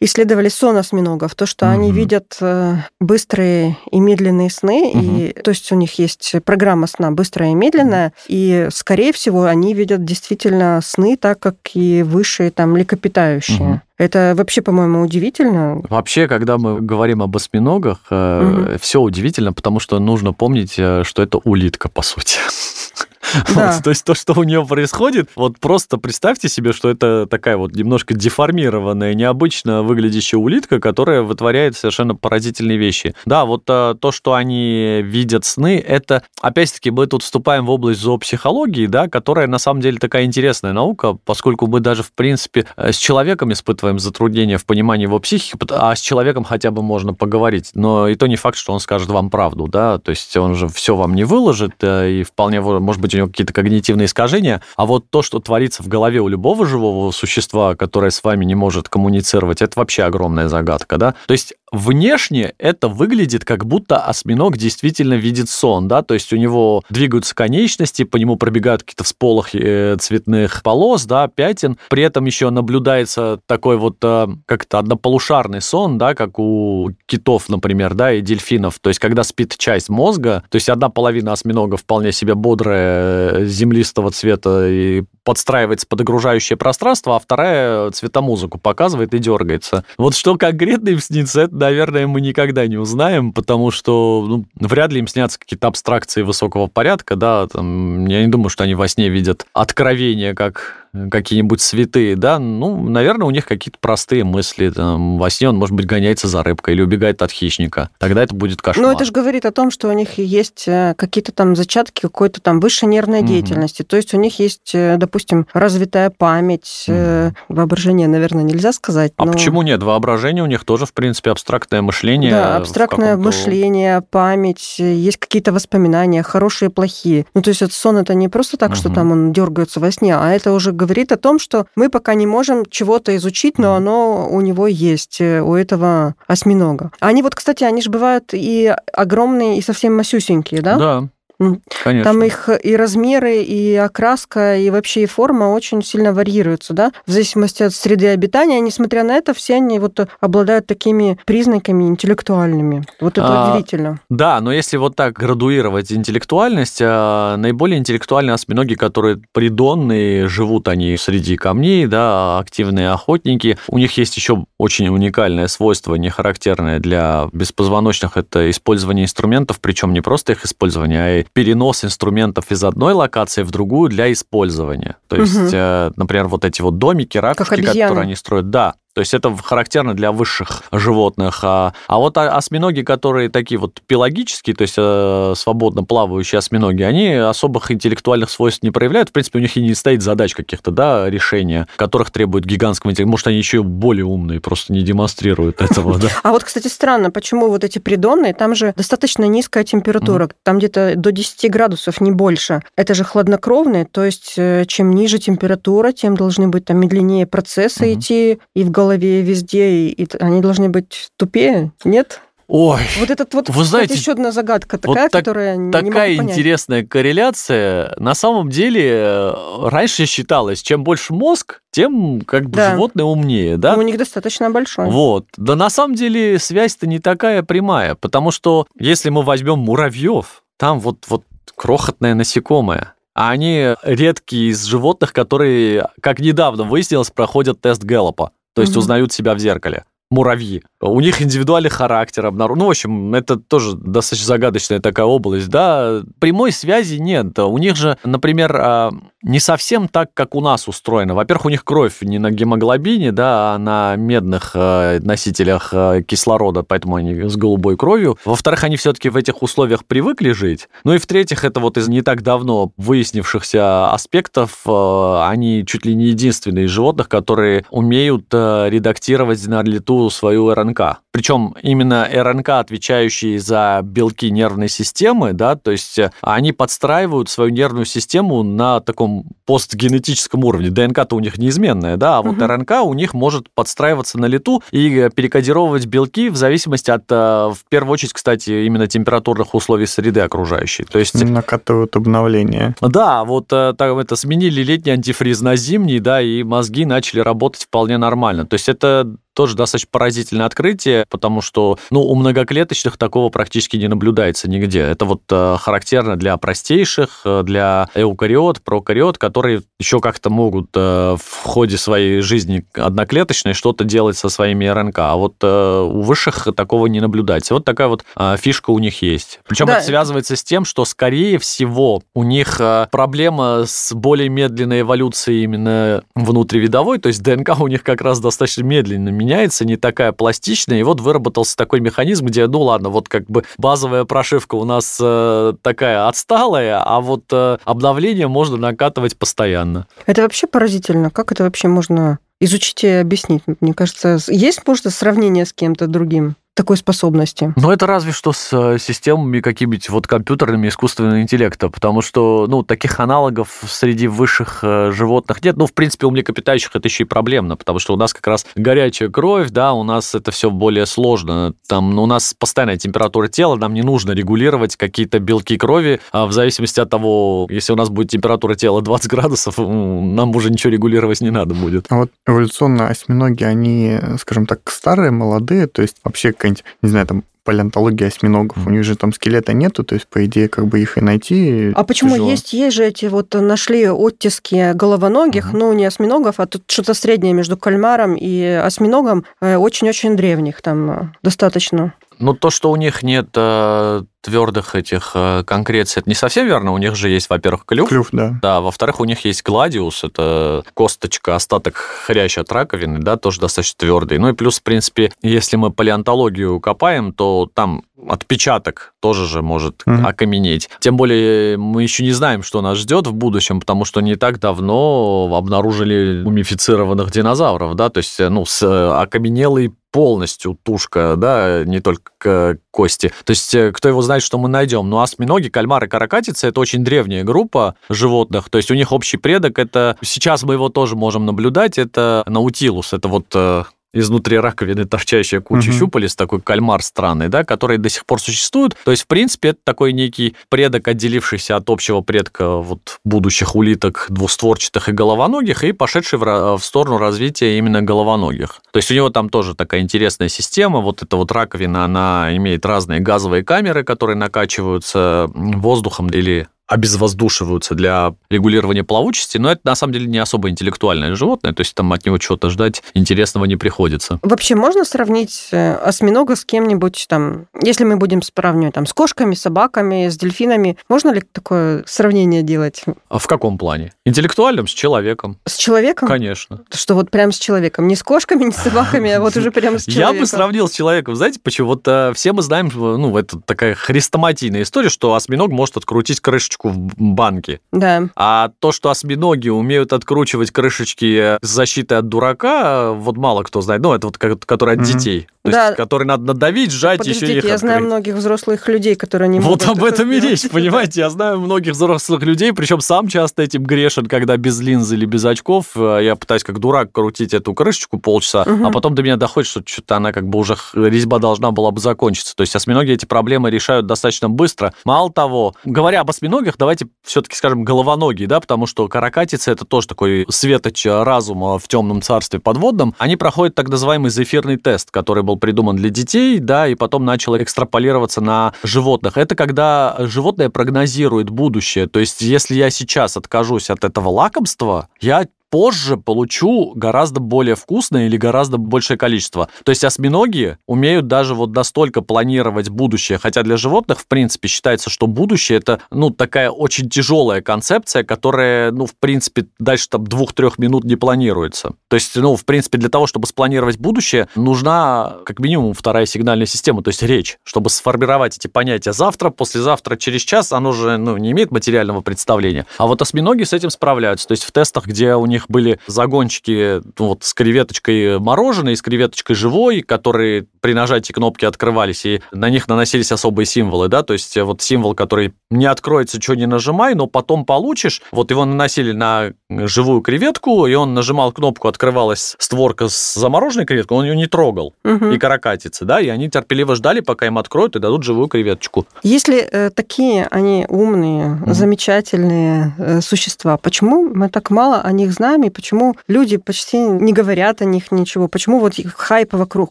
исследовали 0.01 0.49
сон 0.49 0.79
осьминогов, 0.79 1.35
то, 1.35 1.45
что 1.45 1.67
угу. 1.67 1.75
они 1.75 1.93
видят 1.93 2.39
э, 2.41 2.77
быстрые 2.99 3.77
и 3.91 4.01
медленные 4.01 4.49
сны, 4.49 4.91
угу. 4.95 5.17
и, 5.19 5.33
то 5.33 5.51
есть 5.51 5.71
у 5.71 5.75
них 5.75 5.99
есть 5.99 6.35
программа 6.47 6.87
сна 6.87 7.11
быстрая 7.11 7.51
и 7.51 7.55
медленная, 7.55 8.06
и 8.29 8.69
скорее 8.71 9.13
всего, 9.13 9.45
они 9.45 9.75
видят 9.75 10.05
действительно 10.05 10.81
сны, 10.83 11.17
так 11.17 11.41
как 11.41 11.57
и 11.75 12.03
высшие 12.03 12.51
там 12.51 12.73
млекопитающие. 12.73 13.69
Угу. 13.69 13.81
Это 13.99 14.35
вообще, 14.37 14.61
по-моему, 14.63 15.01
удивительно. 15.01 15.83
Вообще, 15.89 16.29
когда 16.29 16.59
мы 16.59 16.81
говорим 16.81 17.23
об 17.23 17.35
осьминогах, 17.37 18.01
угу. 18.11 18.79
все 18.81 19.01
удивительно, 19.01 19.53
потому 19.53 19.81
что 19.81 19.99
нужно 19.99 20.33
помнить, 20.33 20.75
э, 20.79 21.03
что 21.05 21.23
это 21.23 21.39
улитка, 21.39 21.89
по 21.89 22.03
сути. 22.03 22.39
Да. 23.55 23.73
Вот, 23.73 23.85
то 23.85 23.91
есть 23.91 24.05
то, 24.05 24.15
что 24.15 24.35
у 24.35 24.43
нее 24.43 24.65
происходит, 24.67 25.31
вот 25.37 25.59
просто 25.59 25.99
представьте 25.99 26.49
себе, 26.49 26.73
что 26.73 26.91
это 26.91 27.27
такая 27.27 27.57
вот 27.57 27.73
немножко 27.75 28.15
деформированная, 28.15 29.15
необычно 29.15 29.83
выглядящая 29.83 30.41
улитка, 30.41 30.81
которая 30.81 31.23
вытворяет 31.23 31.77
совершенно 31.77 32.15
поразительные 32.15 32.77
вещи. 32.77 33.15
Да, 33.25 33.45
вот 33.45 33.65
а, 33.69 33.95
то, 33.95 34.13
что 34.13 34.35
они 34.35 35.01
видят 35.03 35.45
сны, 35.45 35.79
это, 35.79 36.23
опять-таки, 36.41 36.91
мы 36.91 37.07
тут 37.07 37.23
вступаем 37.23 37.67
в 37.67 37.71
область 37.71 38.01
зоопсихологии, 38.01 38.87
да, 38.87 39.09
которая 39.09 39.47
на 39.47 39.59
самом 39.59 39.81
деле 39.81 39.99
такая 39.99 40.25
интересная 40.25 40.73
наука, 40.73 41.17
поскольку 41.25 41.67
мы 41.67 41.81
даже, 41.81 42.03
в 42.03 42.13
принципе, 42.13 42.67
э, 42.77 42.93
с 42.93 42.97
человеком 42.97 43.53
испытываем 43.53 43.99
затруднения 43.99 44.59
в 44.59 44.67
понимании 44.67 45.05
его 45.05 45.19
психики, 45.19 45.57
а 45.71 45.95
с 45.95 46.01
человеком 46.01 46.45
хотя 46.45 46.71
бы 46.71 46.83
можно 46.83 47.15
поговорить. 47.15 47.71
Но 47.75 48.09
и 48.09 48.15
то 48.15 48.27
не 48.27 48.37
факт, 48.37 48.57
что 48.57 48.73
он 48.73 48.81
скажет 48.81 49.09
вам 49.09 49.31
правду, 49.31 49.69
да, 49.69 49.99
то 49.99 50.11
есть 50.11 50.37
он 50.37 50.55
же 50.55 50.69
все 50.69 50.97
вам 50.97 51.15
не 51.15 51.25
выложит, 51.25 51.73
э, 51.83 52.11
и 52.11 52.23
вполне, 52.23 52.61
может 52.61 53.01
быть, 53.01 53.16
у 53.17 53.19
него 53.19 53.29
какие-то 53.29 53.53
когнитивные 53.53 54.07
искажения, 54.07 54.63
а 54.77 54.87
вот 54.87 55.11
то, 55.11 55.23
что 55.23 55.39
творится 55.39 55.83
в 55.83 55.89
голове 55.89 56.21
у 56.21 56.29
любого 56.29 56.67
живого 56.67 57.11
существа, 57.11 57.75
которое 57.75 58.11
с 58.11 58.23
вами 58.23 58.45
не 58.45 58.55
может 58.55 58.89
коммуницировать, 58.89 59.63
это 59.63 59.79
вообще 59.79 60.05
огромная 60.05 60.49
загадка, 60.49 60.99
да? 60.99 61.15
То 61.27 61.33
есть 61.33 61.55
внешне 61.73 62.55
это 62.59 62.89
выглядит, 62.89 63.45
как 63.45 63.67
будто 63.67 63.99
осьминог 63.99 64.57
действительно 64.57 65.15
видит 65.15 65.49
сон, 65.49 65.89
да, 65.89 66.03
то 66.03 66.15
есть 66.15 66.33
у 66.33 66.37
него 66.37 66.83
двигаются 66.91 67.35
конечности, 67.35 68.05
по 68.05 68.17
нему 68.17 68.37
пробегают 68.37 68.83
какие-то 68.83 69.05
всполохи 69.05 69.59
э, 69.61 69.97
цветных 69.99 70.63
полос, 70.63 71.05
да, 71.07 71.29
пятен, 71.29 71.77
при 71.89 72.03
этом 72.03 72.25
еще 72.25 72.51
наблюдается 72.51 73.41
такой 73.47 73.77
вот 73.77 73.97
э, 74.03 74.29
как-то 74.47 74.79
однополушарный 74.79 75.61
сон, 75.61 75.99
да, 75.99 76.15
как 76.15 76.39
у 76.39 76.91
китов, 77.07 77.49
например, 77.49 77.95
да, 77.95 78.13
и 78.13 78.21
дельфинов, 78.21 78.79
то 78.81 78.89
есть 78.89 79.01
когда 79.01 79.25
спит 79.25 79.57
часть 79.59 79.89
мозга, 79.89 80.45
то 80.49 80.57
есть 80.57 80.69
одна 80.69 80.89
половина 80.89 81.33
осьминога 81.33 81.77
вполне 81.77 82.13
себе 82.13 82.35
бодрая, 82.35 83.06
землистого 83.45 84.11
цвета 84.11 84.69
и 84.69 85.05
подстраивается 85.25 85.87
под 85.87 86.01
окружающее 86.03 86.57
пространство, 86.57 87.17
а 87.17 87.19
вторая 87.19 87.91
цветомузыку 87.91 88.59
показывает 88.59 89.13
и 89.13 89.19
дергается. 89.19 89.85
Вот 89.99 90.15
что 90.15 90.37
конкретно 90.37 90.91
им 90.91 91.01
снится, 91.01 91.43
это, 91.43 91.57
наверное, 91.57 92.07
мы 92.07 92.21
никогда 92.21 92.67
не 92.67 92.77
узнаем, 92.77 93.33
потому 93.33 93.71
что 93.71 94.25
ну, 94.27 94.45
вряд 94.55 94.93
ли 94.93 95.01
им 95.01 95.09
снятся 95.09 95.39
какие-то 95.39 95.67
абстракции 95.67 96.23
высокого 96.23 96.69
порядка, 96.69 97.17
да, 97.17 97.49
там, 97.49 98.07
я 98.07 98.23
не 98.25 98.29
думаю, 98.29 98.49
что 98.51 98.65
они 98.65 98.75
во 98.75 98.87
сне 98.87 99.09
видят 99.09 99.47
откровения, 99.53 100.35
как 100.35 100.86
какие-нибудь 101.11 101.61
святые, 101.61 102.17
да, 102.17 102.39
ну, 102.39 102.89
наверное, 102.89 103.27
у 103.27 103.31
них 103.31 103.47
какие-то 103.47 103.79
простые 103.81 104.25
мысли. 104.25 104.71
Там, 104.71 105.19
во 105.19 105.31
сне 105.31 105.49
он, 105.49 105.57
может 105.57 105.75
быть, 105.75 105.87
гоняется 105.87 106.29
за 106.29 106.43
рыбкой 106.43 106.75
или 106.75 106.83
убегает 106.83 107.23
от 107.23 107.31
хищника. 107.31 107.91
Тогда 107.99 108.23
это 108.23 108.35
будет 108.35 108.63
кошмар. 108.63 108.87
Ну, 108.87 108.93
это 108.93 109.05
же 109.05 109.13
говорит 109.13 109.47
о 109.47 109.53
том, 109.53 109.71
что 109.71 109.89
у 109.89 109.93
них 109.93 110.19
есть 110.19 110.65
э, 110.67 110.95
какие-то 110.97 111.33
там 111.33 111.57
зачатки 111.57 112.03
какой-то 112.03 112.41
там 112.41 112.61
высшей 112.61 112.89
нервной 112.89 113.21
угу. 113.21 113.29
деятельности. 113.29 113.83
То 113.83 113.97
есть 113.97 114.15
у 114.15 114.19
них 114.19 114.39
есть, 114.39 114.73
э, 114.75 114.97
допустим, 114.99 115.47
развитая 115.53 116.11
память, 116.11 116.87
угу. 116.89 117.35
воображение, 117.49 118.09
наверное, 118.09 118.43
нельзя 118.43 118.73
сказать. 118.73 119.13
А 119.17 119.25
но... 119.25 119.33
Почему 119.33 119.63
нет? 119.63 119.83
Воображение 119.83 120.43
у 120.43 120.47
них 120.47 120.65
тоже, 120.65 120.87
в 120.87 120.93
принципе, 120.93 121.31
абстрактное 121.31 121.83
мышление. 121.83 122.31
Да, 122.31 122.57
абстрактное 122.57 123.17
мышление, 123.17 124.03
память, 124.03 124.77
есть 124.79 125.19
какие-то 125.19 125.53
воспоминания, 125.53 126.23
хорошие, 126.23 126.71
плохие. 126.71 127.27
Ну, 127.35 127.43
то 127.43 127.51
есть 127.51 127.63
это 127.63 127.73
сон 127.73 127.99
это 127.99 128.15
не 128.15 128.29
просто 128.29 128.57
так, 128.57 128.71
угу. 128.71 128.77
что 128.77 128.91
там 128.91 129.13
он 129.13 129.33
дергается 129.33 129.81
во 129.81 129.91
сне, 129.91 130.17
а 130.17 130.31
это 130.33 130.53
уже 130.53 130.73
говорит 130.87 131.13
о 131.13 131.17
том, 131.17 131.39
что 131.39 131.67
мы 131.77 131.91
пока 131.91 132.15
не 132.15 132.27
можем 132.27 132.65
чего-то 132.67 133.15
изучить, 133.17 133.59
но 133.59 133.75
оно 133.75 134.29
у 134.31 134.41
него 134.41 134.67
есть, 134.67 135.21
э, 135.21 135.41
у 135.41 135.55
этого 135.55 136.15
осьминога. 136.27 136.91
Они 137.01 137.23
вот, 137.23 137.35
кстати, 137.35 137.65
они 137.65 137.83
же 137.83 137.91
бывают 137.91 138.31
и 138.33 138.75
огромные, 138.93 139.59
и 139.59 139.63
совсем 139.63 139.97
масюсенькие, 139.97 140.63
да? 140.63 140.79
Да. 140.79 141.09
Конечно. 141.39 142.05
Там 142.05 142.23
их 142.23 142.49
и 142.63 142.77
размеры, 142.77 143.43
и 143.43 143.75
окраска, 143.75 144.57
и 144.57 144.71
вообще 144.71 145.03
и 145.03 145.07
форма 145.07 145.45
очень 145.45 145.83
сильно 145.83 146.13
варьируются, 146.13 146.73
да, 146.73 146.93
в 147.07 147.11
зависимости 147.11 147.63
от 147.63 147.75
среды 147.75 148.09
обитания. 148.09 148.61
Несмотря 148.61 149.05
на 149.05 149.17
это, 149.17 149.35
все 149.35 149.57
они 149.57 149.79
вот 149.79 150.01
обладают 150.21 150.67
такими 150.67 151.19
признаками 151.25 151.85
интеллектуальными. 151.85 152.85
Вот 153.01 153.19
это 153.19 153.27
а, 153.27 153.51
удивительно. 153.51 154.01
Да, 154.09 154.41
но 154.41 154.53
если 154.53 154.77
вот 154.77 154.97
так 154.97 155.15
градуировать 155.15 155.93
интеллектуальность, 155.93 156.81
а, 156.83 157.37
наиболее 157.37 157.79
интеллектуальные 157.79 158.35
осьминоги, 158.35 158.75
которые 158.75 159.21
придонные, 159.33 160.29
живут 160.29 160.69
они 160.69 160.97
среди 160.97 161.37
камней, 161.37 161.87
да, 161.87 162.39
активные 162.39 162.91
охотники. 162.91 163.59
У 163.69 163.79
них 163.79 163.97
есть 163.99 164.17
еще 164.17 164.47
очень 164.59 164.89
уникальное 164.89 165.49
свойство, 165.49 165.95
не 165.95 166.09
характерное 166.09 166.81
для 166.81 167.29
беспозвоночных, 167.33 168.17
это 168.17 168.51
использование 168.51 169.05
инструментов, 169.05 169.61
причем 169.61 169.93
не 169.93 170.01
просто 170.01 170.33
их 170.33 170.45
использование, 170.45 171.01
а 171.01 171.21
и 171.21 171.26
перенос 171.33 171.85
инструментов 171.85 172.51
из 172.51 172.65
одной 172.65 172.95
локации 172.95 173.43
в 173.43 173.51
другую 173.51 173.91
для 173.91 174.13
использования. 174.13 174.97
То 175.09 175.17
есть, 175.17 175.37
угу. 175.37 175.93
например, 175.97 176.29
вот 176.29 176.45
эти 176.45 176.63
вот 176.63 176.79
домики, 176.79 177.19
ракушки, 177.19 177.63
которые 177.63 178.03
они 178.03 178.15
строят, 178.15 178.51
да, 178.51 178.75
то 178.97 179.01
есть 179.01 179.13
это 179.13 179.37
характерно 179.37 179.93
для 179.93 180.11
высших 180.11 180.63
животных. 180.73 181.41
А, 181.43 181.75
а 181.87 181.99
вот 181.99 182.17
осьминоги, 182.17 182.81
которые 182.81 183.29
такие 183.29 183.61
вот 183.61 183.83
пелагические, 183.87 184.57
то 184.57 184.63
есть 184.63 184.77
э, 184.79 185.35
свободно 185.37 185.85
плавающие 185.85 186.39
осьминоги, 186.39 186.83
они 186.83 187.13
особых 187.13 187.71
интеллектуальных 187.71 188.31
свойств 188.31 188.63
не 188.63 188.71
проявляют. 188.71 189.11
В 189.11 189.13
принципе, 189.13 189.39
у 189.39 189.43
них 189.43 189.55
и 189.55 189.61
не 189.61 189.75
стоит 189.75 190.01
задач 190.01 190.35
каких-то, 190.35 190.71
да, 190.71 191.11
решения, 191.11 191.69
которых 191.77 192.11
требует 192.11 192.47
гигантского 192.47 192.91
интеллекта. 192.91 193.11
Может, 193.11 193.27
они 193.27 193.37
еще 193.37 193.63
более 193.63 194.07
умные, 194.07 194.41
просто 194.41 194.73
не 194.73 194.81
демонстрируют 194.81 195.61
этого, 195.61 195.99
да. 195.99 196.09
А 196.23 196.31
вот, 196.31 196.45
кстати, 196.45 196.69
странно, 196.69 197.11
почему 197.11 197.51
вот 197.51 197.65
эти 197.65 197.79
придонные, 197.79 198.33
там 198.33 198.55
же 198.55 198.73
достаточно 198.79 199.25
низкая 199.25 199.65
температура, 199.65 200.31
там 200.43 200.57
где-то 200.57 200.95
до 200.97 201.13
10 201.13 201.51
градусов, 201.51 202.01
не 202.01 202.13
больше. 202.13 202.63
Это 202.77 202.95
же 202.95 203.05
хладнокровные, 203.05 203.85
то 203.85 204.07
есть 204.07 204.37
э, 204.39 204.65
чем 204.67 204.95
ниже 204.95 205.19
температура, 205.19 205.93
тем 205.93 206.17
должны 206.17 206.49
быть 206.49 206.65
там 206.65 206.79
медленнее 206.79 207.27
процессы 207.27 207.93
идти, 207.93 208.39
и 208.55 208.65
в 208.65 208.71
голове 208.71 208.86
голове 208.87 209.23
везде, 209.23 209.89
и 209.89 210.09
они 210.21 210.41
должны 210.41 210.69
быть 210.69 211.11
тупее, 211.17 211.73
нет? 211.85 212.21
Ой, 212.49 212.81
вот 213.01 213.11
этот 213.11 213.35
вот, 213.35 213.49
вы 213.49 213.65
знаете, 213.65 213.95
еще 213.95 214.13
одна 214.13 214.31
загадка 214.31 214.79
такая, 214.79 215.05
вот 215.05 215.13
так, 215.13 215.25
которая 215.25 215.57
не 215.57 215.73
такая 215.73 216.17
понять. 216.17 216.33
интересная 216.33 216.87
корреляция. 216.87 217.93
На 217.99 218.15
самом 218.15 218.51
деле 218.51 218.89
э, 218.89 219.35
раньше 219.65 220.07
считалось, 220.07 220.63
чем 220.63 220.85
больше 220.85 221.13
мозг, 221.13 221.61
тем 221.73 222.21
как 222.21 222.49
бы 222.49 222.57
да. 222.57 222.73
животное 222.73 223.05
умнее, 223.05 223.57
да? 223.57 223.75
Ну, 223.75 223.81
у 223.81 223.83
них 223.83 223.99
достаточно 223.99 224.49
большой. 224.51 224.89
Вот. 224.89 225.27
Да 225.37 225.57
на 225.57 225.71
самом 225.71 225.97
деле 225.97 226.39
связь-то 226.39 226.87
не 226.87 227.01
такая 227.01 227.43
прямая, 227.43 227.97
потому 227.97 228.31
что 228.31 228.69
если 228.79 229.11
мы 229.11 229.23
возьмем 229.23 229.59
муравьев, 229.59 230.45
там 230.57 230.79
вот 230.79 231.05
вот 231.09 231.25
крохотное 231.57 232.15
насекомое, 232.15 232.95
а 233.17 233.31
они 233.31 233.75
редкие 233.83 234.51
из 234.51 234.63
животных, 234.65 235.13
которые, 235.13 235.89
как 236.01 236.21
недавно 236.21 236.63
выяснилось, 236.63 237.11
проходят 237.11 237.61
тест 237.61 237.83
Гэллопа 237.83 238.31
то 238.57 238.63
есть 238.63 238.73
угу. 238.73 238.81
узнают 238.81 239.13
себя 239.13 239.35
в 239.35 239.39
зеркале 239.39 239.85
муравьи. 240.11 240.63
У 240.81 241.01
них 241.01 241.21
индивидуальный 241.21 241.71
характер 241.71 242.27
обнаружен. 242.27 242.59
Ну, 242.59 242.67
в 242.67 242.71
общем, 242.71 243.15
это 243.15 243.37
тоже 243.37 243.75
достаточно 243.75 244.27
загадочная 244.27 244.81
такая 244.81 245.07
область, 245.07 245.49
да. 245.49 246.03
Прямой 246.21 246.53
связи 246.53 246.97
нет. 246.97 247.39
У 247.39 247.59
них 247.59 247.77
же, 247.77 247.99
например, 248.05 248.57
а, 248.57 248.93
не 249.23 249.41
совсем 249.41 249.89
так, 249.89 250.15
как 250.15 250.35
у 250.35 250.41
нас 250.41 250.69
устроено. 250.69 251.15
Во-первых, 251.15 251.47
у 251.47 251.49
них 251.49 251.65
кровь 251.65 252.03
не 252.03 252.19
на 252.19 252.31
гемоглобине, 252.31 253.11
да, 253.11 253.55
а 253.55 253.59
на 253.59 253.97
медных 253.97 254.53
а, 254.55 255.01
носителях 255.01 255.71
а, 255.73 256.03
кислорода, 256.03 256.63
поэтому 256.63 256.97
они 256.97 257.29
с 257.29 257.37
голубой 257.37 257.77
кровью. 257.77 258.19
Во-вторых, 258.25 258.65
они 258.65 258.77
все-таки 258.77 259.09
в 259.09 259.17
этих 259.17 259.43
условиях 259.43 259.85
привыкли 259.85 260.31
жить. 260.31 260.69
Ну 260.85 260.95
и 260.95 260.99
в-третьих, 260.99 261.45
это 261.45 261.59
вот 261.59 261.79
из 261.79 261.89
не 261.89 262.03
так 262.03 262.23
давно 262.23 262.73
выяснившихся 262.77 263.91
аспектов, 263.91 264.63
они 264.67 265.65
чуть 265.67 265.85
ли 265.85 265.95
не 265.95 266.07
единственные 266.07 266.67
из 266.67 266.71
животных, 266.71 267.09
которые 267.09 267.65
умеют 267.71 268.33
редактировать 268.33 269.45
на 269.47 269.63
лету 269.63 269.96
свою 270.11 270.53
РНК. 270.55 270.99
Причем 271.13 271.55
именно 271.63 272.07
РНК, 272.13 272.51
отвечающие 272.51 273.39
за 273.39 273.81
белки 273.83 274.31
нервной 274.31 274.69
системы, 274.69 275.33
да, 275.33 275.57
то 275.57 275.71
есть 275.71 275.99
э, 275.99 276.11
они 276.21 276.53
подстраивают 276.53 277.31
свою 277.31 277.51
нервную 277.51 277.87
систему 277.87 278.43
на 278.43 278.81
таком 278.81 279.25
постгенетическом 279.47 280.45
уровне. 280.45 280.69
ДНК-то 280.71 281.17
у 281.17 281.21
них 281.21 281.39
неизменная, 281.39 281.97
да, 281.97 282.19
а 282.19 282.23
вот 282.23 282.37
угу. 282.37 282.47
РНК 282.47 282.73
у 282.85 282.93
них 282.93 283.15
может 283.15 283.49
подстраиваться 283.55 284.19
на 284.19 284.27
лету 284.27 284.63
и 284.71 285.09
перекодировать 285.15 285.87
белки 285.87 286.29
в 286.29 286.37
зависимости 286.37 286.91
от, 286.91 287.05
э, 287.11 287.15
в 287.15 287.59
первую 287.71 287.95
очередь, 287.95 288.13
кстати, 288.13 288.67
именно 288.67 288.87
температурных 288.87 289.55
условий 289.55 289.87
среды 289.87 290.21
окружающей. 290.21 290.85
То 290.85 290.99
есть... 290.99 291.15
Накатывают 291.15 291.97
обновление. 291.97 292.75
Да, 292.81 293.25
вот 293.25 293.53
э, 293.53 293.73
так, 293.77 293.97
это 293.97 294.17
сменили 294.17 294.63
летний 294.63 294.93
антифриз 294.93 295.41
на 295.41 295.57
зимний, 295.57 295.99
да, 295.99 296.21
и 296.21 296.43
мозги 296.43 296.85
начали 296.85 297.21
работать 297.21 297.65
вполне 297.65 297.97
нормально. 297.99 298.47
То 298.47 298.55
есть 298.55 298.69
это 298.69 299.17
тоже 299.37 299.55
достаточно 299.55 299.91
поразительное 299.93 300.47
открытие, 300.47 301.05
потому 301.11 301.43
что 301.43 301.79
ну, 301.91 302.01
у 302.01 302.15
многоклеточных 302.15 302.97
такого 302.97 303.29
практически 303.29 303.77
не 303.77 303.87
наблюдается 303.87 304.49
нигде. 304.49 304.81
Это 304.81 305.05
вот 305.05 305.23
э, 305.31 305.57
характерно 305.61 306.17
для 306.17 306.37
простейших, 306.39 307.21
э, 307.27 307.43
для 307.45 307.91
эукариот, 307.95 308.63
прокариот, 308.63 309.19
которые 309.19 309.63
еще 309.79 310.01
как-то 310.01 310.31
могут 310.31 310.71
э, 310.75 311.17
в 311.23 311.43
ходе 311.45 311.77
своей 311.77 312.23
жизни 312.23 312.65
одноклеточной 312.75 313.53
что-то 313.53 313.85
делать 313.85 314.17
со 314.17 314.31
своими 314.31 314.65
РНК. 314.65 314.99
А 315.01 315.17
вот 315.17 315.45
у 315.45 316.01
высших 316.01 316.49
такого 316.57 316.87
не 316.87 317.01
наблюдается. 317.01 317.53
Вот 317.53 317.65
такая 317.65 317.89
вот 317.89 318.05
фишка 318.39 318.71
у 318.71 318.79
них 318.79 319.03
есть. 319.03 319.41
Причем 319.47 319.67
да. 319.67 319.77
это 319.77 319.87
связывается 319.87 320.35
с 320.35 320.43
тем, 320.43 320.65
что, 320.65 320.87
скорее 320.87 321.39
всего, 321.39 322.03
у 322.15 322.25
них 322.25 322.59
проблема 322.91 323.65
с 323.67 323.93
более 323.93 324.31
медленной 324.31 324.81
эволюцией 324.81 325.45
именно 325.45 326.03
внутривидовой, 326.15 326.99
то 326.99 327.09
есть 327.09 327.23
ДНК 327.23 327.61
у 327.61 327.69
них 327.69 327.83
как 327.83 328.01
раз 328.01 328.21
достаточно 328.21 328.63
медленно 328.63 329.11
меняется, 329.27 329.65
не 329.65 329.77
такая 329.77 330.13
пластичная, 330.13 330.79
и 330.79 330.83
вот 330.85 331.01
выработался 331.01 331.57
такой 331.57 331.81
механизм, 331.81 332.27
где, 332.27 332.47
ну 332.47 332.63
ладно, 332.63 332.91
вот 332.91 333.09
как 333.09 333.27
бы 333.27 333.45
базовая 333.59 334.05
прошивка 334.05 334.55
у 334.55 334.65
нас 334.65 334.99
э, 335.03 335.55
такая 335.63 336.07
отсталая, 336.09 336.81
а 336.83 337.01
вот 337.01 337.25
э, 337.33 337.59
обновление 337.65 338.29
можно 338.29 338.57
накатывать 338.57 339.19
постоянно. 339.19 339.87
Это 340.07 340.23
вообще 340.23 340.47
поразительно. 340.47 341.11
Как 341.11 341.33
это 341.33 341.43
вообще 341.43 341.67
можно 341.69 342.19
изучить 342.41 342.85
и 342.85 342.89
объяснить? 342.89 343.43
Мне 343.61 343.75
кажется, 343.75 344.19
есть, 344.29 344.61
может, 344.67 344.93
сравнение 344.93 345.45
с 345.45 345.53
кем-то 345.53 345.89
другим? 345.89 346.37
Такой 346.57 346.79
способности. 346.79 347.53
Ну, 347.55 347.71
это 347.71 347.87
разве 347.87 348.13
что 348.13 348.33
с 348.33 348.51
э, 348.53 348.79
системами 348.79 349.41
какими-нибудь 349.41 349.91
вот 349.91 350.07
компьютерными 350.07 350.69
искусственного 350.69 351.21
интеллекта, 351.21 351.69
потому 351.69 352.01
что, 352.01 352.47
ну, 352.49 352.63
таких 352.63 352.99
аналогов 352.99 353.63
среди 353.69 354.09
высших 354.09 354.61
э, 354.63 354.91
животных 354.91 355.45
нет. 355.45 355.57
Ну, 355.57 355.67
в 355.67 355.75
принципе, 355.75 356.07
у 356.07 356.11
млекопитающих 356.11 356.71
это 356.75 356.89
еще 356.89 357.05
и 357.05 357.07
проблемно, 357.07 357.57
потому 357.57 357.79
что 357.79 357.93
у 357.93 357.97
нас 357.97 358.15
как 358.15 358.27
раз 358.27 358.47
горячая 358.57 359.11
кровь, 359.11 359.51
да, 359.51 359.75
у 359.75 359.85
нас 359.85 360.15
это 360.15 360.31
все 360.31 360.51
более 360.51 360.87
сложно. 360.87 361.53
Там 361.69 361.95
ну, 361.95 362.05
у 362.05 362.07
нас 362.07 362.35
постоянная 362.37 362.79
температура 362.79 363.29
тела, 363.29 363.57
нам 363.57 363.75
не 363.75 363.83
нужно 363.83 364.13
регулировать 364.13 364.77
какие-то 364.77 365.19
белки 365.19 365.59
крови, 365.59 366.01
а 366.11 366.25
в 366.25 366.33
зависимости 366.33 366.81
от 366.81 366.89
того, 366.89 367.47
если 367.51 367.75
у 367.75 367.77
нас 367.77 367.91
будет 367.91 368.09
температура 368.09 368.55
тела 368.55 368.81
20 368.81 369.11
градусов, 369.11 369.59
нам 369.59 370.35
уже 370.35 370.51
ничего 370.51 370.73
регулировать 370.73 371.21
не 371.21 371.31
надо 371.31 371.55
будет. 371.55 371.87
А 371.91 371.97
вот 371.97 372.11
эволюционно 372.27 372.89
осьминоги, 372.89 373.45
они, 373.45 373.99
скажем 374.19 374.47
так, 374.47 374.61
старые, 374.71 375.11
молодые, 375.11 375.67
то 375.67 375.83
есть 375.83 375.97
вообще 376.03 376.33
какая-нибудь, 376.47 376.65
не 376.83 376.89
знаю, 376.89 377.07
там 377.07 377.25
палеонтологии 377.45 378.05
осьминогов. 378.07 378.67
У 378.67 378.71
них 378.71 378.83
же 378.83 378.97
там 378.97 379.13
скелета 379.13 379.53
нету, 379.53 379.85
то 379.85 379.95
есть, 379.95 380.09
по 380.09 380.25
идее, 380.25 380.49
как 380.49 380.67
бы 380.67 380.81
их 380.81 380.99
и 380.99 381.01
найти 381.01 381.71
А 381.77 381.85
почему 381.85 382.11
тяжело. 382.11 382.31
есть, 382.31 382.53
есть 382.53 382.75
же 382.77 382.85
эти 382.85 383.07
вот 383.07 383.33
нашли 383.35 383.89
оттиски 383.89 384.73
головоногих, 384.75 385.51
Мгм. 385.51 385.59
ну 385.59 385.73
не 385.73 385.87
осьминогов, 385.87 386.41
а 386.41 386.47
тут 386.47 386.65
что-то 386.67 386.93
среднее 386.95 387.33
между 387.35 387.57
кальмаром 387.57 388.17
и 388.17 388.43
осьминогом, 388.43 389.25
э, 389.41 389.57
очень-очень 389.57 390.17
древних 390.17 390.61
там 390.61 390.91
э, 390.91 391.03
достаточно. 391.23 391.95
Ну, 392.19 392.35
то, 392.35 392.51
что 392.51 392.71
у 392.71 392.77
них 392.77 393.03
нет 393.03 393.29
э, 393.35 394.03
твердых 394.23 394.75
этих 394.75 395.13
э, 395.15 395.45
конкреций, 395.47 396.01
это 396.01 396.09
не 396.09 396.15
совсем 396.15 396.47
верно. 396.47 396.73
У 396.73 396.79
них 396.79 396.97
же 396.97 397.09
есть, 397.09 397.31
во-первых, 397.31 397.65
клюв. 397.65 397.89
Клюв, 397.89 398.09
да. 398.13 398.39
Да, 398.43 398.61
во-вторых, 398.61 399.01
у 399.01 399.05
них 399.05 399.25
есть 399.25 399.43
гладиус, 399.43 400.05
это 400.05 400.65
косточка, 400.75 401.35
остаток 401.35 401.77
хряща 401.77 402.41
от 402.41 402.53
раковины, 402.53 402.99
да, 402.99 403.17
тоже 403.17 403.41
достаточно 403.41 403.79
твердый. 403.79 404.19
Ну 404.19 404.31
и 404.31 404.33
плюс, 404.33 404.59
в 404.59 404.63
принципе, 404.63 405.13
если 405.23 405.57
мы 405.57 405.71
палеонтологию 405.71 406.59
копаем, 406.61 407.13
то 407.13 407.49
там 407.53 407.85
отпечаток 408.09 408.95
тоже 409.01 409.27
же 409.27 409.43
может 409.43 409.83
Мгм. 409.87 410.07
окаменеть. 410.07 410.69
Тем 410.81 410.97
более 410.97 411.57
мы 411.57 411.83
еще 411.83 412.03
не 412.05 412.13
знаем, 412.13 412.43
что 412.43 412.61
нас 412.61 412.79
ждет 412.79 413.07
в 413.07 413.15
будущем, 413.15 413.61
потому 413.61 413.85
что 413.85 414.01
не 414.01 414.17
так 414.17 414.39
давно 414.39 415.31
обнаружили 415.35 416.23
мумифицированных 416.25 417.11
динозавров, 417.11 417.75
да, 417.75 417.89
то 417.89 417.99
есть, 417.99 418.19
ну, 418.19 418.45
с 418.45 418.63
э, 418.63 418.89
окаменелой 419.01 419.73
полностью 419.93 420.59
тушка, 420.63 421.15
да, 421.17 421.65
не 421.65 421.81
только 421.81 422.59
кости. 422.71 423.13
То 423.25 423.31
есть, 423.31 423.55
э, 423.55 423.73
кто 423.73 423.89
его 423.89 424.03
знает, 424.03 424.23
что 424.23 424.37
мы 424.37 424.49
найдем. 424.49 424.91
Ну, 424.91 425.01
осьминоги, 425.01 425.49
кальмары, 425.49 425.89
каракатицы– 425.89 426.47
это 426.49 426.61
очень 426.61 426.85
древняя 426.85 427.25
группа 427.25 427.77
животных. 427.89 428.51
То 428.51 428.59
есть, 428.59 428.71
у 428.71 428.75
них 428.75 428.93
общий 428.93 429.17
предок– 429.17 429.59
это... 429.59 429.97
Сейчас 430.03 430.43
мы 430.43 430.53
его 430.53 430.69
тоже 430.69 430.97
можем 430.97 431.25
наблюдать. 431.25 431.79
Это 431.79 432.25
наутилус. 432.27 432.93
Это 432.93 433.09
вот 433.09 433.27
э, 433.35 433.65
изнутри 433.99 434.39
раковины 434.39 434.85
торчащая 434.85 435.41
куча 435.41 435.71
Мгм. 435.71 435.79
щупалец, 435.79 436.15
такой 436.15 436.41
кальмар 436.41 436.83
странный, 436.83 437.29
да, 437.29 437.45
который 437.45 437.79
до 437.79 437.89
сих 437.89 438.07
пор 438.07 438.21
существует. 438.21 438.77
То 438.85 438.91
есть, 438.91 439.05
в 439.05 439.07
принципе, 439.07 439.51
это 439.51 439.59
такой 439.65 439.93
некий 439.93 440.37
предок, 440.49 440.89
отделившийся 440.89 441.57
от 441.57 441.69
общего 441.71 442.01
предка 442.01 442.57
вот 442.57 442.99
будущих 443.05 443.57
улиток 443.57 444.07
двустворчатых 444.09 444.89
и 444.89 444.93
головоногих, 444.93 445.65
и 445.65 445.73
пошедший 445.73 446.19
в, 446.19 446.57
в 446.59 446.65
сторону 446.65 446.99
развития 446.99 447.59
именно 447.59 447.83
головоногих. 447.83 448.61
То 448.73 448.79
есть, 448.79 448.91
у 448.91 448.95
него 448.95 449.11
там 449.11 449.29
тоже 449.29 449.55
такая 449.55 449.81
интересная 449.81 450.29
система. 450.29 450.81
Вот 450.81 451.03
эта 451.03 451.17
вот 451.17 451.33
раковина, 451.33 451.85
она 451.85 452.29
имеет 452.37 452.67
разные 452.67 453.01
газовые 453.01 453.45
камеры, 453.45 453.85
которые 453.85 454.17
накачиваются 454.17 455.29
воздухом 455.35 456.09
или 456.09 456.49
обезвоздушиваются 456.67 457.75
для 457.75 458.15
регулирования 458.31 458.85
плавучести, 458.85 459.39
но 459.39 459.51
это 459.53 459.61
на 459.65 459.75
самом 459.75 459.93
деле 459.93 460.07
не 460.07 460.19
особо 460.19 460.51
интеллектуальное 460.51 461.15
животное, 461.15 461.53
то 461.53 461.61
есть 461.61 461.75
там 461.75 461.93
от 461.93 462.05
него 462.07 462.19
чего-то 462.19 462.51
ждать 462.51 462.83
интересного 462.95 463.45
не 463.45 463.57
приходится. 463.57 464.19
Вообще 464.23 464.55
можно 464.55 464.85
сравнить 464.85 465.49
э, 465.53 465.75
осьминога 465.77 466.37
с 466.37 466.45
кем-нибудь 466.45 467.07
там, 467.09 467.47
если 467.63 467.85
мы 467.85 467.97
будем 467.97 468.23
сравнивать 468.23 468.75
там 468.75 468.87
с 468.87 468.93
кошками, 468.93 469.35
собаками, 469.35 470.09
с 470.09 470.17
дельфинами, 470.17 470.77
можно 470.89 471.11
ли 471.11 471.23
такое 471.33 471.85
сравнение 471.87 472.43
делать 472.43 472.85
А 473.09 473.19
в 473.19 473.27
каком 473.27 473.59
плане? 473.59 473.93
Интеллектуальным 474.05 474.67
с 474.67 474.73
человеком, 474.73 475.39
с 475.47 475.57
человеком? 475.57 476.09
конечно. 476.09 476.63
Что 476.73 476.95
вот 476.95 477.11
прям 477.11 477.33
с 477.33 477.39
человеком, 477.39 477.87
не 477.89 477.97
с 477.97 478.03
кошками, 478.03 478.45
не 478.45 478.53
с 478.53 478.57
собаками, 478.57 479.11
а 479.11 479.21
вот 479.21 479.37
уже 479.37 479.51
прям 479.51 479.79
с 479.79 479.87
Я 479.89 479.95
человеком. 479.95 480.21
бы 480.21 480.27
сравнил 480.27 480.69
с 480.69 480.73
человеком. 480.73 481.15
Знаете, 481.15 481.41
почему? 481.43 481.69
Вот 481.69 481.83
э, 481.87 482.13
все 482.15 482.33
мы 482.33 482.43
знаем, 482.43 482.71
ну, 482.75 483.17
это 483.17 483.41
такая 483.41 483.75
хрестоматийная 483.75 484.63
история, 484.63 484.89
что 484.89 485.15
осьминог 485.15 485.51
может 485.51 485.77
открутить 485.77 486.21
крышечку 486.57 486.69
в 486.71 486.95
банке. 486.99 487.61
Да. 487.73 488.09
А 488.17 488.51
то, 488.61 488.73
что 488.73 488.91
осьминоги 488.91 489.49
умеют 489.49 489.93
откручивать 489.93 490.51
крышечки 490.51 491.39
с 491.43 491.49
защитой 491.49 491.99
от 491.99 492.09
дурака, 492.09 492.93
вот 492.93 493.17
мало 493.17 493.43
кто 493.43 493.61
знает. 493.61 493.83
Ну, 493.83 493.93
это 493.95 494.07
вот 494.09 494.19
который 494.19 494.75
от 494.75 494.81
Мгм. 494.81 494.87
детей. 494.89 495.29
То 495.45 495.53
Да. 495.53 495.65
есть, 495.67 495.77
который 495.77 496.05
надо 496.05 496.25
надавить, 496.25 496.73
сжать, 496.73 497.07
еще 497.07 497.15
Подождите, 497.21 497.39
их 497.39 497.45
я 497.45 497.59
знаю 497.59 497.75
открыть. 497.77 497.87
многих 497.93 498.15
взрослых 498.17 498.67
людей, 498.69 498.97
которые 498.97 499.29
не 499.29 499.39
Вот 499.39 499.65
могут 499.65 499.79
об 499.79 499.85
этом 499.85 500.11
и 500.11 500.19
речь, 500.19 500.49
понимаете? 500.51 501.01
Я 501.03 501.11
знаю 501.11 501.41
многих 501.41 501.75
взрослых 501.75 502.23
людей, 502.23 502.53
причем 502.53 502.81
сам 502.81 503.07
часто 503.07 503.43
этим 503.43 503.63
грешен, 503.63 504.07
когда 504.07 504.37
без 504.37 504.59
линзы 504.61 504.97
или 504.97 505.07
без 505.07 505.25
очков 505.25 505.67
э, 505.77 506.01
я 506.03 506.17
пытаюсь 506.17 506.43
как 506.43 506.59
дурак 506.59 506.91
крутить 506.91 507.33
эту 507.33 507.55
крышечку 507.55 507.99
полчаса, 507.99 508.43
Мгм. 508.45 508.67
а 508.67 508.71
потом 508.73 508.97
до 508.97 509.03
меня 509.05 509.17
доходит, 509.17 509.49
что 509.49 509.63
что-то 509.65 509.97
она 509.97 510.13
как 510.13 510.27
бы 510.29 510.39
уже 510.39 510.57
резьба 510.75 511.19
должна 511.21 511.53
была 511.53 511.71
бы 511.71 511.81
закончиться. 511.81 512.35
То 512.35 512.41
есть 512.41 512.57
осьминоги 512.57 512.91
эти 512.91 513.05
проблемы 513.05 513.49
решают 513.51 513.87
достаточно 513.87 514.29
быстро. 514.29 514.73
Мало 514.85 515.13
того, 515.13 515.55
говоря 515.65 516.01
об 516.01 516.11
осьминогах, 516.11 516.46
давайте 516.57 516.87
все-таки 517.03 517.37
скажем 517.37 517.65
головоногие, 517.65 518.29
да, 518.29 518.41
потому 518.41 518.67
что 518.67 518.89
каракатицы 518.89 519.51
это 519.51 519.65
тоже 519.65 519.89
такой 519.89 520.27
светоч 520.29 520.87
разума 520.87 521.59
в 521.59 521.69
темном 521.69 522.03
царстве 522.03 522.41
подводном. 522.41 522.95
Они 522.99 523.17
проходят 523.17 523.55
так 523.55 523.69
называемый 523.69 524.11
зефирный 524.11 524.57
тест, 524.57 524.91
который 524.91 525.23
был 525.23 525.37
придуман 525.37 525.77
для 525.77 525.91
детей, 525.91 526.39
да, 526.39 526.69
и 526.69 526.75
потом 526.75 527.05
начал 527.05 527.37
экстраполироваться 527.37 528.21
на 528.21 528.53
животных. 528.63 529.17
Это 529.17 529.35
когда 529.35 529.97
животное 529.99 530.51
прогнозирует 530.51 531.31
будущее. 531.31 531.87
То 531.87 532.01
есть, 532.01 532.21
если 532.21 532.55
я 532.55 532.71
сейчас 532.71 533.17
откажусь 533.17 533.71
от 533.71 533.85
этого 533.85 534.09
лакомства, 534.09 534.89
я 535.01 535.27
позже 535.51 535.97
получу 535.97 536.73
гораздо 536.75 537.21
более 537.21 537.55
вкусное 537.55 538.07
или 538.07 538.17
гораздо 538.17 538.59
большее 538.59 538.97
количество. 538.97 539.49
То 539.65 539.71
есть 539.71 539.85
осьминоги 539.85 540.59
умеют 540.67 541.07
даже 541.07 541.35
вот 541.35 541.55
настолько 541.55 542.03
планировать 542.03 542.69
будущее, 542.69 543.19
хотя 543.19 543.43
для 543.43 543.57
животных, 543.57 544.01
в 544.01 544.07
принципе, 544.07 544.49
считается, 544.49 544.91
что 544.91 545.07
будущее 545.07 545.59
это, 545.59 545.81
ну, 545.91 546.11
такая 546.11 546.51
очень 546.51 546.89
тяжелая 546.89 547.43
концепция, 547.43 548.05
которая, 548.05 548.73
ну, 548.73 548.87
в 548.87 548.95
принципе, 548.95 549.47
дальше 549.59 549.89
там 549.89 550.07
двух-трех 550.07 550.59
минут 550.59 550.85
не 550.85 550.97
планируется. 550.97 551.75
То 551.89 551.97
есть, 551.97 552.17
ну, 552.17 552.37
в 552.37 552.45
принципе, 552.45 552.79
для 552.79 552.89
того, 552.89 553.07
чтобы 553.07 553.27
спланировать 553.27 553.79
будущее, 553.79 554.29
нужна 554.35 555.17
как 555.25 555.39
минимум 555.39 555.75
вторая 555.75 556.07
сигнальная 556.07 556.47
система, 556.47 556.83
то 556.83 556.89
есть 556.89 557.03
речь, 557.03 557.39
чтобы 557.45 557.71
сформировать 557.71 558.37
эти 558.37 558.47
понятия 558.47 558.93
завтра, 558.93 559.31
послезавтра, 559.31 559.97
через 559.97 560.23
час, 560.23 560.53
оно 560.53 560.73
же, 560.73 560.97
ну, 560.97 561.17
не 561.17 561.33
имеет 561.33 561.51
материального 561.51 562.01
представления. 562.01 562.67
А 562.79 562.87
вот 562.87 563.03
осьминоги 563.03 563.43
с 563.43 563.53
этим 563.53 563.71
справляются. 563.71 564.27
То 564.29 564.33
есть 564.33 564.45
в 564.45 564.53
тестах, 564.53 564.87
где 564.87 565.15
у 565.15 565.27
них 565.27 565.36
были 565.49 565.79
загончики 565.87 566.81
ну, 566.99 567.09
вот, 567.09 567.25
с 567.25 567.35
креветочкой 567.35 568.19
мороженой, 568.19 568.77
с 568.77 568.83
креветочкой 568.83 569.37
живой, 569.37 569.83
которые 569.83 570.47
при 570.61 570.73
нажатии 570.75 571.13
кнопки 571.13 571.45
открывались, 571.45 572.05
и 572.07 572.23
на 572.33 572.51
них 572.51 572.69
наносились 572.69 573.13
особые 573.13 573.47
символы, 573.47 573.89
да, 573.89 574.03
то 574.03 574.13
есть 574.15 574.37
вот 574.37 574.63
символ, 574.63 574.95
который 574.95 575.35
не 575.51 575.67
откроется, 575.67 576.21
что 576.21 576.35
не 576.35 576.47
нажимай, 576.47 576.95
но 576.95 577.07
потом 577.07 577.45
получишь, 577.45 578.03
вот 578.11 578.31
его 578.31 578.45
наносили 578.45 578.93
на 578.93 579.33
живую 579.51 580.01
креветку, 580.01 580.67
и 580.67 580.75
он 580.75 580.95
нажимал 580.95 581.33
кнопку, 581.33 581.69
открывалась 581.69 582.35
створка 582.39 582.89
с 582.89 583.15
замороженной 583.15 583.65
креветкой, 583.67 583.99
он 583.99 584.05
ее 584.07 584.17
не 584.17 584.27
трогал, 584.27 584.75
Мгм. 584.85 585.13
и 585.13 585.19
каракатицы, 585.19 585.85
да, 585.85 586.01
и 586.01 586.09
они 586.09 586.29
терпеливо 586.31 586.75
ждали, 586.75 587.01
пока 587.01 587.27
им 587.27 587.39
откроют 587.39 587.77
и 587.77 587.79
дадут 587.79 588.03
живую 588.03 588.29
креветочку. 588.29 588.87
Если 589.03 589.39
э, 589.41 589.71
такие 589.71 590.27
они 590.31 590.67
умные, 590.69 591.27
Мгм. 591.37 591.55
замечательные 591.55 592.75
э, 592.79 593.01
существа, 593.01 593.57
почему 593.57 594.09
мы 594.13 594.29
так 594.29 594.51
мало 594.51 594.81
о 594.81 594.93
них 594.93 595.13
знаем, 595.13 595.26
и 595.35 595.51
почему 595.51 595.97
люди 596.09 596.37
почти 596.37 596.79
не 596.79 597.13
говорят 597.13 597.63
о 597.63 597.65
них 597.65 597.91
ничего? 597.91 598.29
Почему 598.29 598.61
вот 598.61 598.75
их 598.75 598.95
хайпа 598.97 599.37
вокруг 599.37 599.71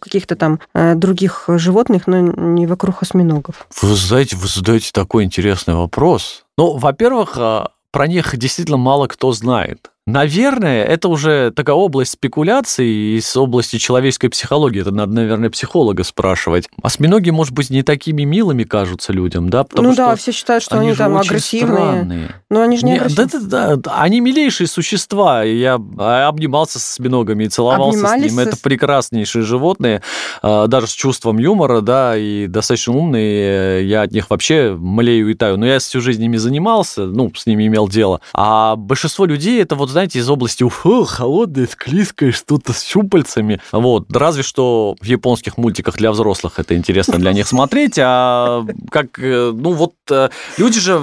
каких-то 0.01 0.35
там 0.35 0.59
э, 0.73 0.95
других 0.95 1.45
животных, 1.47 2.07
но 2.07 2.19
не 2.19 2.67
вокруг 2.67 3.01
осьминогов? 3.01 3.67
Вы 3.81 3.95
знаете, 3.95 4.35
вы 4.35 4.47
задаете 4.47 4.91
такой 4.91 5.23
интересный 5.23 5.75
вопрос. 5.75 6.45
Ну, 6.57 6.77
во-первых, 6.77 7.37
а, 7.37 7.71
про 7.91 8.07
них 8.07 8.35
действительно 8.37 8.77
мало 8.77 9.07
кто 9.07 9.31
знает. 9.31 9.91
Наверное, 10.07 10.83
это 10.85 11.07
уже 11.09 11.49
такая 11.49 11.75
область 11.75 12.11
спекуляций 12.11 13.17
из 13.17 13.35
области 13.35 13.77
человеческой 13.77 14.29
психологии. 14.29 14.81
Это 14.81 14.91
надо, 14.91 15.13
наверное, 15.13 15.49
психолога 15.49 16.03
спрашивать. 16.03 16.69
Осьминоги, 16.83 17.31
может 17.31 17.53
быть, 17.53 17.71
не 17.71 17.81
такими 17.81 18.21
милыми 18.21 18.65
кажутся 18.65 19.13
людям, 19.13 19.49
да? 19.49 19.63
Потому 19.63 19.87
ну 19.87 19.93
что 19.95 20.05
да, 20.05 20.15
все 20.15 20.31
считают, 20.31 20.63
что 20.63 20.77
они, 20.79 20.91
же 20.91 20.99
там 20.99 21.17
агрессивные. 21.17 21.75
странные. 21.75 22.35
Но 22.51 22.61
они 22.61 22.77
же 22.77 22.85
не, 22.85 22.91
Не, 22.91 22.97
агрессивные. 22.99 23.27
да, 23.49 23.67
да, 23.69 23.75
да, 23.77 23.95
они 23.99 24.19
милейшие 24.21 24.67
существа. 24.67 25.41
Я 25.41 25.81
а, 25.97 26.27
обнимался 26.27 26.77
с 26.77 26.91
осьминогами 26.91 27.45
и 27.45 27.49
целовался 27.49 27.97
с 27.97 28.03
Обнимались 28.03 28.31
ним. 28.31 28.39
Это 28.41 28.55
с- 28.57 28.59
прекраснейшие 28.59 29.41
животные, 29.41 30.03
а, 30.43 30.67
даже 30.67 30.85
с 30.85 30.91
чувством 30.93 31.39
юмора, 31.39 31.81
да, 31.81 32.15
и 32.15 32.45
достаточно 32.45 32.93
умные. 32.93 33.87
Я 33.89 34.03
от 34.03 34.11
них 34.11 34.29
вообще 34.29 34.75
млею 34.79 35.31
и 35.31 35.33
таю. 35.33 35.57
Но 35.57 35.65
я 35.65 35.79
всю 35.79 35.99
жизнь 35.99 36.23
ими 36.23 36.37
занимался, 36.37 37.07
ну, 37.07 37.31
с 37.35 37.47
ними 37.47 37.65
имел 37.65 37.87
дело. 37.87 38.21
А 38.33 38.75
большинство 38.75 39.25
людей, 39.25 39.59
это 39.63 39.73
вот, 39.73 39.94
знаете, 39.95 40.19
из 40.19 40.29
области 40.29 40.61
уфу, 40.61 41.05
холодное, 41.05 41.67
склизкое, 41.67 42.33
что-то 42.33 42.73
с 42.73 42.83
щупальцами. 42.83 43.61
Вот. 43.71 44.13
Разве 44.13 44.43
что 44.43 44.97
в 44.99 45.05
японских 45.05 45.57
мультиках 45.57 45.95
для 45.95 46.11
взрослых 46.11 46.59
это 46.59 46.75
интересно 46.75 47.17
для 47.17 47.31
них 47.31 47.47
смотреть. 47.47 47.97
А 47.97 48.65
как, 48.91 49.17
э, 49.19 49.53
ну 49.55 49.71
вот, 49.71 49.93
э, 50.09 50.27
люди 50.57 50.81
же 50.81 51.01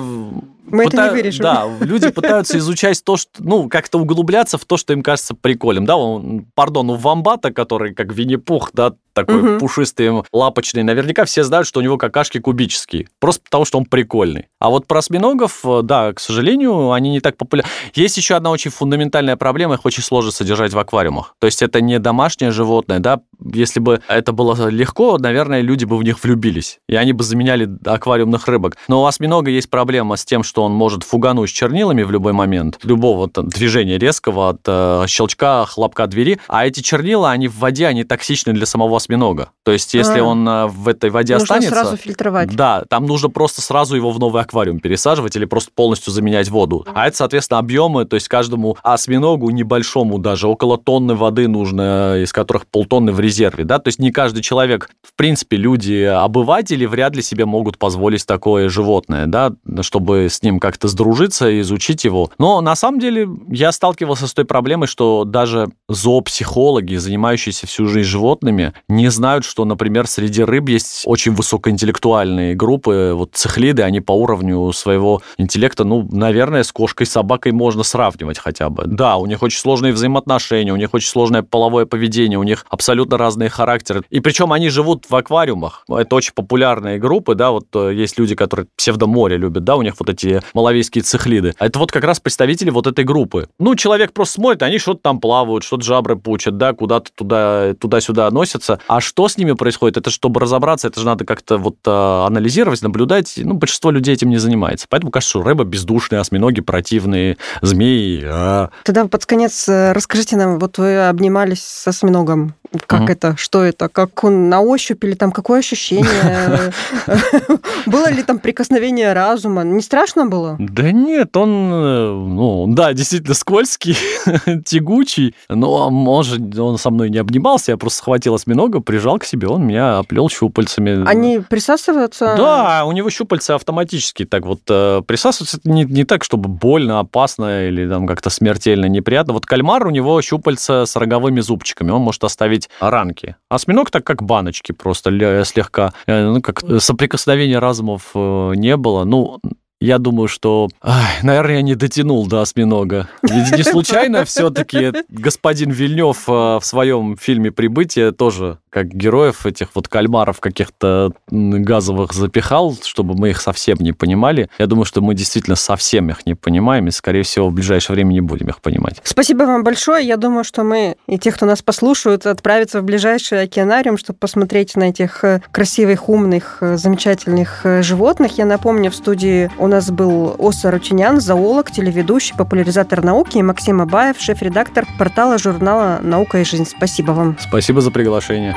Мы 0.65 0.85
пыта... 0.85 1.03
это 1.03 1.15
не 1.15 1.23
вырежем. 1.23 1.43
Да, 1.43 1.69
люди 1.81 2.11
пытаются 2.11 2.59
изучать 2.59 3.03
то, 3.05 3.17
что, 3.17 3.31
ну, 3.39 3.69
как-то 3.69 3.99
углубляться 3.99 4.59
в 4.59 4.65
то, 4.65 4.77
что 4.77 4.93
им 4.93 5.03
кажется 5.03 5.35
прикольным. 5.35 5.85
Да, 5.85 5.97
он, 5.97 6.47
пардон, 6.55 6.91
у 6.91 6.95
Вамбата, 6.95 7.53
который 7.53 7.95
как 7.95 8.13
Винни-Пух, 8.13 8.71
да, 8.73 8.95
такой 9.13 9.43
угу. 9.43 9.59
пушистый, 9.59 10.11
лапочный. 10.33 10.83
Наверняка 10.83 11.25
все 11.25 11.45
знают, 11.45 11.67
что 11.67 11.81
у 11.81 11.83
него 11.83 11.99
какашки 11.99 12.39
кубические. 12.39 13.09
Просто 13.19 13.43
потому, 13.45 13.65
что 13.65 13.79
он 13.79 13.85
прикольный. 13.85 14.49
А 14.59 14.71
вот 14.71 14.87
про 14.87 14.99
осьминогов, 14.99 15.61
э, 15.65 15.81
да, 15.83 16.13
к 16.13 16.21
сожалению, 16.21 16.93
они 16.93 17.11
не 17.11 17.21
так 17.21 17.37
популярны. 17.37 17.71
Есть 17.95 18.17
еще 18.17 18.35
одна 18.35 18.51
очень 18.51 18.71
фундаментальная 18.71 19.37
проблема, 19.37 19.75
их 19.75 19.85
очень 19.85 20.03
сложно 20.03 20.31
содержать 20.31 20.73
в 20.73 20.79
аквариумах. 20.79 21.35
То 21.39 21.47
есть 21.47 21.63
это 21.63 21.81
не 21.81 21.99
домашнее 21.99 22.51
животное, 22.51 22.99
да. 22.99 23.21
Если 23.53 23.81
бы 23.81 24.01
это 24.09 24.33
было 24.33 24.69
легко, 24.69 25.19
наверное, 25.19 25.61
люди 25.61 25.85
бы 25.85 25.97
в 25.97 26.03
них 26.03 26.23
влюбились. 26.23 26.79
И 26.89 26.95
они 26.95 27.13
бы 27.13 27.25
заменяли 27.25 27.69
аквариумных 27.85 28.47
рыбок. 28.49 28.77
Но 28.89 29.03
у 29.03 29.07
осьминога 29.07 29.51
есть 29.51 29.69
проблема 29.69 30.17
с 30.17 30.25
тем, 30.25 30.43
что 30.43 30.52
он 30.61 30.73
может 30.73 31.03
фугануть 31.03 31.51
чернилами 31.51 32.03
в 32.03 32.11
любой 32.11 32.33
момент. 32.33 32.79
Любого 32.83 33.29
там, 33.29 33.49
движения 33.49 33.99
резкого 33.99 34.51
от 34.51 34.61
э, 34.67 35.05
щелчка, 35.09 35.65
хлопка 35.65 36.07
двери. 36.07 36.39
А 36.49 36.67
эти 36.67 36.81
чернила, 36.81 37.31
они 37.31 37.49
в 37.49 37.59
воде, 37.59 37.87
они 37.87 38.05
токсичны 38.05 38.53
для 38.53 38.67
самого 38.67 38.97
осьминога. 38.97 39.51
То 39.65 39.73
есть, 39.73 39.95
если 39.95 40.21
а, 40.21 40.25
он 40.25 40.49
э, 40.49 40.67
в 40.67 40.89
этой 40.89 41.11
воде 41.11 41.35
нужно 41.35 41.57
останется... 41.57 41.75
сразу 41.75 41.97
фильтровать. 41.97 42.55
Да, 42.55 42.85
там 42.89 43.07
нужно 43.07 43.29
просто 43.31 43.63
сразу 43.63 43.97
его 43.97 44.11
в 44.11 44.19
новый 44.19 44.43
аквариум 44.43 44.81
пересаживать 44.81 45.37
или 45.37 45.45
просто 45.45 45.71
полностью 45.75 46.13
заменять 46.13 46.49
воду. 46.49 46.87
А 46.95 47.07
это, 47.07 47.17
соответственно, 47.17 47.59
объемы, 47.59 48.05
то 48.05 48.15
есть 48.15 48.29
каждому 48.29 48.77
осьминогу 48.83 49.51
небольшому 49.51 50.19
даже 50.19 50.49
около 50.49 50.79
тонны 50.79 51.15
воды 51.15 51.49
нужно, 51.49 52.19
из 52.23 52.33
которых 52.33 52.67
полтонны 52.67 53.13
в 53.13 53.21
резерве, 53.21 53.65
да, 53.65 53.79
то 53.79 53.89
есть 53.89 53.99
не 53.99 54.11
каждый 54.11 54.43
человек, 54.43 54.91
в 55.03 55.15
принципе, 55.15 55.57
люди, 55.57 56.03
обыватели 56.03 56.87
вряд 56.87 57.17
ли 57.17 57.23
себе 57.23 57.45
могут 57.45 57.79
позволить 57.79 58.27
такое 58.27 58.69
животное, 58.69 59.27
да, 59.27 59.53
чтобы 59.81 60.29
с 60.31 60.42
ним 60.43 60.61
как-то 60.61 60.89
сдружиться 60.89 61.51
и 61.51 61.61
изучить 61.61 62.05
его. 62.05 62.31
Но 62.39 62.61
на 62.61 62.77
самом 62.77 62.99
деле 62.99 63.29
я 63.49 63.73
сталкивался 63.73 64.27
с 64.27 64.35
той 64.35 64.45
проблемой, 64.45 64.87
что 64.87 65.25
даже 65.25 65.69
зоопсихологи, 65.89 66.97
занимающиеся 66.97 67.67
всю 67.67 67.87
жизнь 67.87 68.09
животными, 68.09 68.73
не 68.89 69.11
знают, 69.11 69.45
что, 69.45 69.65
например, 69.65 70.07
среди 70.07 70.43
рыб 70.43 70.69
есть 70.69 71.03
очень 71.07 71.35
высокоинтеллектуальные 71.35 72.55
группы, 72.55 73.13
вот 73.15 73.31
цихлиды, 73.35 73.83
они 73.83 74.01
по 74.01 74.13
уровню 74.13 74.73
своего 74.73 75.23
интеллекта, 75.39 75.85
ну, 75.85 76.09
наверное, 76.11 76.63
с 76.63 76.73
кошкой 76.73 77.07
собакой 77.07 77.53
можно 77.53 77.83
сравнивать 77.83 78.39
хотя 78.39 78.71
бы. 78.71 78.85
Да, 78.87 79.17
у 79.17 79.27
них 79.27 79.43
очень 79.43 79.59
сложные 79.59 79.93
взаимоотношения, 79.93 80.73
у 80.73 80.77
них 80.77 80.95
очень 80.95 81.09
сложное 81.09 81.43
половое 81.43 81.87
поведение, 81.87 82.39
у 82.39 82.43
них 82.43 82.67
абсолютно 82.69 83.19
разные 83.19 83.49
характеры. 83.49 84.03
И 84.11 84.21
причем 84.21 84.53
они 84.53 84.69
живут 84.69 85.07
в 85.09 85.15
аквариумах. 85.15 85.85
Это 85.89 86.17
очень 86.17 86.33
популярные 86.35 86.99
группы, 86.99 87.35
да, 87.35 87.51
вот 87.51 87.67
э, 87.75 87.93
есть 87.95 88.19
люди, 88.19 88.35
которые 88.35 88.67
псевдоморе 88.77 89.37
любят, 89.37 89.65
да, 89.65 89.77
у 89.77 89.83
них 89.83 89.95
вот 89.99 90.09
эти 90.09 90.32
малавийские 90.55 91.03
цихлиды. 91.03 91.55
А 91.59 91.67
это 91.67 91.79
вот 91.79 91.93
как 91.93 92.05
раз 92.05 92.21
представители 92.21 92.71
вот 92.71 92.87
этой 92.87 93.05
группы. 93.05 93.49
Ну, 93.59 93.75
человек 93.75 94.13
просто 94.13 94.35
смотрит, 94.35 94.63
они 94.63 94.79
что-то 94.79 95.01
там 95.03 95.21
плавают, 95.21 95.65
что-то 95.65 95.85
жабры 95.85 96.17
пучат, 96.17 96.57
да, 96.57 96.73
куда-то 96.73 97.11
туда, 97.15 97.75
туда-сюда 97.75 98.31
носятся. 98.31 98.81
А 98.87 99.01
что 99.01 99.29
с 99.29 99.37
ними 99.37 99.53
происходит? 99.53 99.97
Это 99.97 100.11
чтобы 100.11 100.41
разобраться, 100.41 100.89
это 100.89 101.01
же 101.01 101.07
надо 101.07 101.25
как-то 101.25 101.59
вот 101.59 101.77
а, 101.87 102.27
анализировать, 102.27 102.83
наблюдать. 102.83 103.35
Ну, 103.37 103.55
большинство 103.55 103.91
людей 103.91 104.15
этим 104.15 104.31
не 104.31 104.39
занимается. 104.39 104.87
Поэтому 104.89 105.11
кажется, 105.11 105.31
что 105.31 105.43
рыба 105.43 105.65
бездушная, 105.65 106.21
осьминоги 106.21 106.61
противные, 106.61 107.37
змеи. 107.61 108.23
А... 108.25 108.71
Тогда 108.85 109.07
под 109.07 109.27
конец 109.27 109.69
э, 109.69 109.93
расскажите 109.93 110.37
нам, 110.37 110.59
вот 110.59 110.79
вы 110.79 111.09
обнимались 111.09 111.63
с 111.63 111.89
осьминогом. 111.89 112.55
Как 112.87 113.03
угу. 113.03 113.13
это? 113.13 113.37
Что 113.37 113.63
это? 113.63 113.89
Как 113.89 114.25
он 114.25 114.49
на 114.49 114.61
ощупь 114.61 115.05
или 115.05 115.15
там 115.15 115.33
какое 115.33 115.61
ощущение? 115.61 116.73
Было 117.87 118.11
ли 118.11 118.23
там 118.23 118.39
прикосновение 118.39 119.13
разума? 119.13 119.63
Не 119.63 119.83
страшно 119.83 120.27
было? 120.27 120.57
Да 120.59 120.91
нет, 120.91 121.37
он, 121.37 121.51
э, 121.73 122.13
ну, 122.13 122.67
да, 122.69 122.93
действительно 122.93 123.35
скользкий, 123.35 123.97
тягучий, 124.65 125.35
но, 125.49 125.91
может, 125.91 126.59
он 126.59 126.79
со 126.79 126.91
мной 126.91 127.11
не 127.11 127.19
обнимался, 127.19 127.73
я 127.73 127.77
просто 127.77 127.99
схватил 127.99 128.35
осьминога, 128.35 128.81
прижал 128.81 129.19
к 129.19 129.25
себе, 129.25 129.49
он 129.49 129.67
меня 129.67 129.99
оплел 129.99 130.29
щупальцами. 130.29 131.07
Они 131.07 131.41
присасываются? 131.41 132.35
Да, 132.37 132.85
у 132.87 132.93
него 132.93 133.11
щупальца 133.11 133.55
автоматически 133.55 134.25
так 134.25 134.47
вот 134.47 134.61
э, 134.69 135.03
присасываются. 135.07 135.59
Это 135.59 135.71
не, 135.71 135.85
не 135.85 136.05
так, 136.05 136.25
чтобы 136.25 136.49
больно, 136.49 137.01
опасно 137.01 137.69
или 137.69 137.89
там 137.89 138.07
как-то 138.07 138.31
смертельно 138.31 138.87
неприятно. 138.87 139.33
Вот 139.35 139.47
кальмар, 139.47 139.87
у 139.87 139.91
него 139.91 140.21
щупальца 140.23 140.87
с 140.87 140.97
роговыми 140.97 141.41
зубчиками, 141.41 141.91
он 141.91 142.03
может 142.03 142.25
оставить 142.25 142.62
ранки. 142.81 143.37
Осьминог 143.49 143.91
так 143.91 144.05
как 144.05 144.23
баночки 144.23 144.73
просто 144.73 145.11
слегка, 145.45 145.93
э, 146.07 146.25
ну, 146.25 146.43
как 146.43 146.63
соприкосновения 146.81 147.59
разумов 147.59 148.11
э, 148.15 148.53
не 148.57 148.77
было. 148.77 149.05
Ну, 149.05 149.41
я 149.83 149.99
думаю, 149.99 150.29
что, 150.29 150.69
ай, 150.83 151.19
наверное, 151.23 151.57
я 151.57 151.63
не 151.63 151.75
дотянул 151.75 152.27
до 152.27 152.41
осьминога. 152.41 153.09
Ведь 153.23 153.57
не 153.57 153.65
случайно 153.65 154.25
все-таки 154.27 154.93
господин 155.09 155.71
Вильнев 155.71 156.27
в 156.27 156.61
своем 156.63 157.17
фильме 157.17 157.51
«Прибытие» 157.51 158.13
тоже 158.13 158.59
как 158.73 158.87
героев 158.87 159.45
этих 159.45 159.69
вот 159.75 159.89
кальмаров 159.89 160.41
каких-то 160.41 161.13
газовых 161.29 162.15
запихал, 162.15 162.75
чтобы 162.83 163.15
мы 163.15 163.31
их 163.31 163.41
совсем 163.43 163.77
не 163.81 163.93
понимали. 163.93 164.49
Я 164.59 164.67
думаю, 164.67 164.87
что 164.87 165.03
мы 165.03 165.15
действительно 165.15 165.57
совсем 165.57 166.09
их 166.09 166.25
не 166.25 166.35
понимаем, 166.35 166.89
и, 166.89 166.91
скорее 166.91 167.23
всего, 167.23 167.51
в 167.51 167.53
ближайшее 167.53 167.97
время 167.97 168.15
не 168.15 168.23
будем 168.23 168.49
их 168.49 168.63
понимать. 168.63 169.01
Спасибо 169.05 169.43
вам 169.43 169.63
большое. 169.63 170.07
Я 170.07 170.17
думаю, 170.17 170.43
что 170.43 170.65
мы 170.65 170.97
и 171.07 171.19
те, 171.19 171.33
кто 171.33 171.45
нас 171.45 171.61
послушают, 171.61 172.25
отправятся 172.25 172.81
в 172.81 172.85
ближайший 172.85 173.43
океанариум, 173.43 173.99
чтобы 173.99 174.19
посмотреть 174.19 174.75
на 174.75 174.85
этих 174.85 175.23
э, 175.23 175.43
красивых, 175.51 176.09
умных, 176.09 176.59
э, 176.63 176.79
замечательных 176.79 177.67
э, 177.67 177.83
животных. 177.83 178.39
Я 178.39 178.47
напомню, 178.47 178.91
в 178.91 178.95
студии 178.95 179.51
у 179.59 179.67
нас 179.73 179.91
был 179.91 180.37
Оса 180.39 180.71
Рутинян, 180.71 181.21
зоолог, 181.21 181.71
телеведущий, 181.71 182.37
популяризатор 182.37 183.03
науки, 183.03 183.39
и 183.39 183.43
Максим 183.43 183.81
Абаев, 183.81 184.21
шеф-редактор 184.21 184.87
портала 184.99 185.39
журнала 185.39 185.99
«Наука 186.03 186.39
и 186.39 186.45
жизнь». 186.45 186.67
Спасибо 186.67 187.13
вам. 187.13 187.37
Спасибо 187.41 187.81
за 187.81 187.91
приглашение. 187.91 188.55